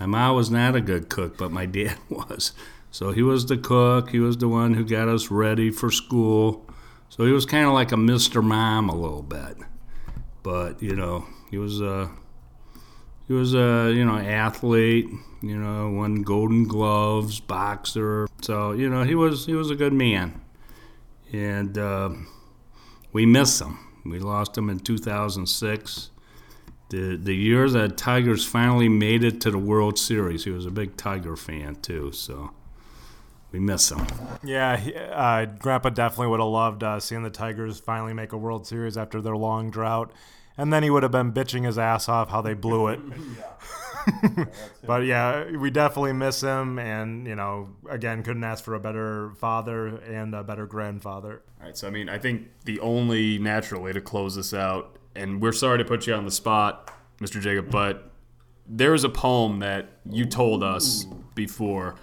My 0.00 0.06
mom 0.06 0.36
was 0.36 0.50
not 0.50 0.74
a 0.74 0.80
good 0.80 1.08
cook, 1.08 1.38
but 1.38 1.50
my 1.52 1.66
dad 1.66 1.98
was. 2.08 2.52
So 2.90 3.12
he 3.12 3.22
was 3.22 3.46
the 3.46 3.56
cook. 3.56 4.10
He 4.10 4.20
was 4.20 4.36
the 4.38 4.48
one 4.48 4.74
who 4.74 4.84
got 4.84 5.08
us 5.08 5.30
ready 5.30 5.70
for 5.70 5.90
school. 5.90 6.66
So 7.08 7.24
he 7.24 7.32
was 7.32 7.46
kind 7.46 7.66
of 7.66 7.72
like 7.72 7.92
a 7.92 7.96
Mr. 7.96 8.42
Mom 8.42 8.88
a 8.88 8.94
little 8.94 9.22
bit. 9.22 9.56
But 10.42 10.82
you 10.82 10.94
know, 10.94 11.26
he 11.50 11.58
was 11.58 11.80
a 11.80 12.10
he 13.26 13.32
was 13.32 13.54
a 13.54 13.92
you 13.94 14.04
know 14.04 14.16
athlete. 14.16 15.08
You 15.42 15.58
know, 15.58 15.90
won 15.90 16.22
Golden 16.22 16.64
Gloves, 16.64 17.40
boxer. 17.40 18.26
So 18.42 18.72
you 18.72 18.88
know, 18.88 19.02
he 19.02 19.14
was 19.14 19.46
he 19.46 19.54
was 19.54 19.70
a 19.70 19.74
good 19.74 19.92
man, 19.92 20.40
and 21.32 21.76
uh, 21.76 22.10
we 23.12 23.26
miss 23.26 23.60
him. 23.60 23.78
We 24.04 24.18
lost 24.18 24.56
him 24.56 24.68
in 24.68 24.80
2006 24.80 26.10
the 26.90 27.16
the 27.16 27.34
year 27.34 27.68
that 27.70 27.96
Tigers 27.96 28.44
finally 28.44 28.88
made 28.88 29.24
it 29.24 29.40
to 29.42 29.50
the 29.50 29.58
World 29.58 29.98
Series. 29.98 30.44
He 30.44 30.50
was 30.50 30.66
a 30.66 30.70
big 30.70 30.96
Tiger 30.96 31.36
fan 31.36 31.76
too, 31.76 32.12
so 32.12 32.50
we 33.52 33.58
miss 33.58 33.90
him. 33.90 34.06
Yeah, 34.42 34.76
he, 34.76 34.94
uh, 34.94 35.46
Grandpa 35.46 35.90
definitely 35.90 36.28
would 36.28 36.40
have 36.40 36.48
loved 36.48 36.82
uh, 36.82 37.00
seeing 37.00 37.22
the 37.22 37.30
Tigers 37.30 37.78
finally 37.80 38.12
make 38.12 38.32
a 38.32 38.36
World 38.36 38.66
Series 38.66 38.96
after 38.96 39.20
their 39.20 39.36
long 39.36 39.70
drought, 39.70 40.12
and 40.56 40.72
then 40.72 40.82
he 40.82 40.90
would 40.90 41.02
have 41.02 41.12
been 41.12 41.32
bitching 41.32 41.64
his 41.64 41.78
ass 41.78 42.08
off 42.08 42.30
how 42.30 42.40
they 42.40 42.54
blew 42.54 42.88
it. 42.88 43.00
but 44.86 45.04
yeah, 45.04 45.56
we 45.56 45.70
definitely 45.70 46.12
miss 46.12 46.40
him, 46.40 46.78
and 46.78 47.26
you 47.26 47.34
know, 47.34 47.70
again, 47.88 48.22
couldn't 48.22 48.44
ask 48.44 48.64
for 48.64 48.74
a 48.74 48.80
better 48.80 49.30
father 49.36 49.86
and 49.86 50.34
a 50.34 50.42
better 50.42 50.66
grandfather. 50.66 51.42
All 51.60 51.66
right, 51.66 51.76
so 51.76 51.86
I 51.86 51.90
mean, 51.90 52.08
I 52.08 52.18
think 52.18 52.48
the 52.64 52.80
only 52.80 53.38
natural 53.38 53.82
way 53.82 53.92
to 53.92 54.00
close 54.00 54.36
this 54.36 54.52
out, 54.52 54.96
and 55.14 55.40
we're 55.40 55.52
sorry 55.52 55.78
to 55.78 55.84
put 55.84 56.06
you 56.06 56.14
on 56.14 56.24
the 56.24 56.30
spot, 56.30 56.92
Mr. 57.18 57.40
Jacob, 57.40 57.70
but 57.70 58.10
there 58.66 58.94
is 58.94 59.04
a 59.04 59.08
poem 59.08 59.60
that 59.60 59.88
you 60.08 60.24
told 60.24 60.62
us 60.62 61.06
before. 61.34 61.96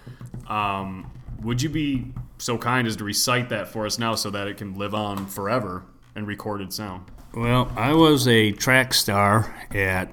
Um, 0.46 1.10
would 1.40 1.60
you 1.60 1.68
be 1.68 2.12
so 2.38 2.58
kind 2.58 2.86
as 2.86 2.96
to 2.96 3.04
recite 3.04 3.48
that 3.48 3.68
for 3.68 3.86
us 3.86 3.98
now 3.98 4.14
so 4.14 4.30
that 4.30 4.46
it 4.46 4.56
can 4.56 4.74
live 4.74 4.94
on 4.94 5.26
forever 5.26 5.84
in 6.14 6.26
recorded 6.26 6.72
sound? 6.72 7.10
Well, 7.34 7.72
I 7.76 7.94
was 7.94 8.28
a 8.28 8.52
track 8.52 8.92
star 8.94 9.54
at 9.74 10.10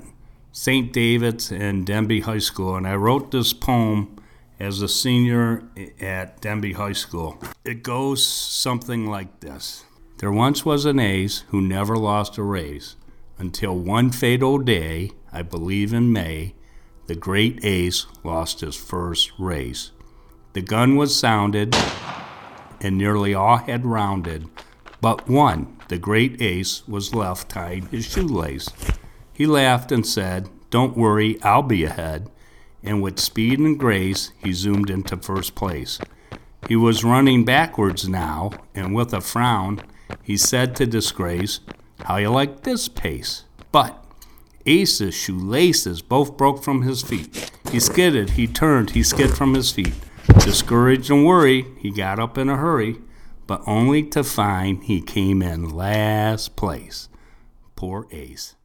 St. 0.51 0.91
David's 0.91 1.51
and 1.51 1.85
Denby 1.85 2.21
High 2.21 2.39
School, 2.39 2.75
and 2.75 2.87
I 2.87 2.95
wrote 2.95 3.31
this 3.31 3.53
poem 3.53 4.15
as 4.59 4.81
a 4.81 4.87
senior 4.87 5.63
at 5.99 6.41
Denby 6.41 6.73
High 6.73 6.93
School. 6.93 7.37
It 7.63 7.83
goes 7.83 8.25
something 8.25 9.07
like 9.07 9.39
this 9.39 9.85
There 10.19 10.33
once 10.33 10.65
was 10.65 10.83
an 10.83 10.99
ace 10.99 11.45
who 11.47 11.61
never 11.61 11.95
lost 11.95 12.37
a 12.37 12.43
race 12.43 12.97
until 13.37 13.79
one 13.79 14.11
fatal 14.11 14.57
day, 14.57 15.11
I 15.31 15.43
believe 15.43 15.93
in 15.93 16.11
May, 16.11 16.55
the 17.07 17.15
great 17.15 17.63
ace 17.63 18.05
lost 18.21 18.59
his 18.59 18.75
first 18.75 19.31
race. 19.39 19.91
The 20.51 20.61
gun 20.61 20.97
was 20.97 21.17
sounded, 21.17 21.73
and 22.81 22.97
nearly 22.97 23.33
all 23.33 23.59
had 23.59 23.85
rounded, 23.85 24.49
but 24.99 25.29
one, 25.29 25.77
the 25.87 25.97
great 25.97 26.41
ace, 26.41 26.85
was 26.85 27.15
left 27.15 27.47
tying 27.47 27.87
his 27.87 28.03
shoelace. 28.03 28.67
He 29.31 29.45
laughed 29.45 29.89
and 29.89 30.05
said, 30.05 30.49
Don't 30.69 30.97
worry, 30.97 31.41
I'll 31.43 31.63
be 31.63 31.85
ahead. 31.85 32.29
And 32.83 33.01
with 33.01 33.21
speed 33.21 33.59
and 33.59 33.79
grace, 33.79 34.33
he 34.43 34.51
zoomed 34.51 34.89
into 34.89 35.15
first 35.15 35.55
place. 35.55 35.97
He 36.67 36.75
was 36.75 37.05
running 37.05 37.45
backwards 37.45 38.09
now, 38.09 38.51
and 38.75 38.93
with 38.93 39.13
a 39.13 39.21
frown, 39.21 39.81
he 40.23 40.37
said 40.37 40.75
to 40.75 40.85
Disgrace, 40.85 41.59
How 42.03 42.17
you 42.17 42.29
like 42.29 42.61
this 42.61 42.87
pace? 42.87 43.45
But 43.71 44.03
Ace's 44.65 45.15
shoelaces 45.15 46.01
both 46.01 46.37
broke 46.37 46.63
from 46.63 46.83
his 46.83 47.01
feet. 47.01 47.51
He 47.71 47.79
skidded, 47.79 48.31
he 48.31 48.47
turned, 48.47 48.91
he 48.91 49.03
skid 49.03 49.31
from 49.31 49.53
his 49.53 49.71
feet. 49.71 49.93
Discouraged 50.39 51.09
and 51.09 51.25
worried, 51.25 51.65
he 51.79 51.91
got 51.91 52.19
up 52.19 52.37
in 52.37 52.49
a 52.49 52.57
hurry, 52.57 52.97
but 53.47 53.61
only 53.65 54.03
to 54.03 54.23
find 54.23 54.83
he 54.83 55.01
came 55.01 55.41
in 55.41 55.69
last 55.69 56.55
place. 56.55 57.09
Poor 57.75 58.07
Ace. 58.11 58.55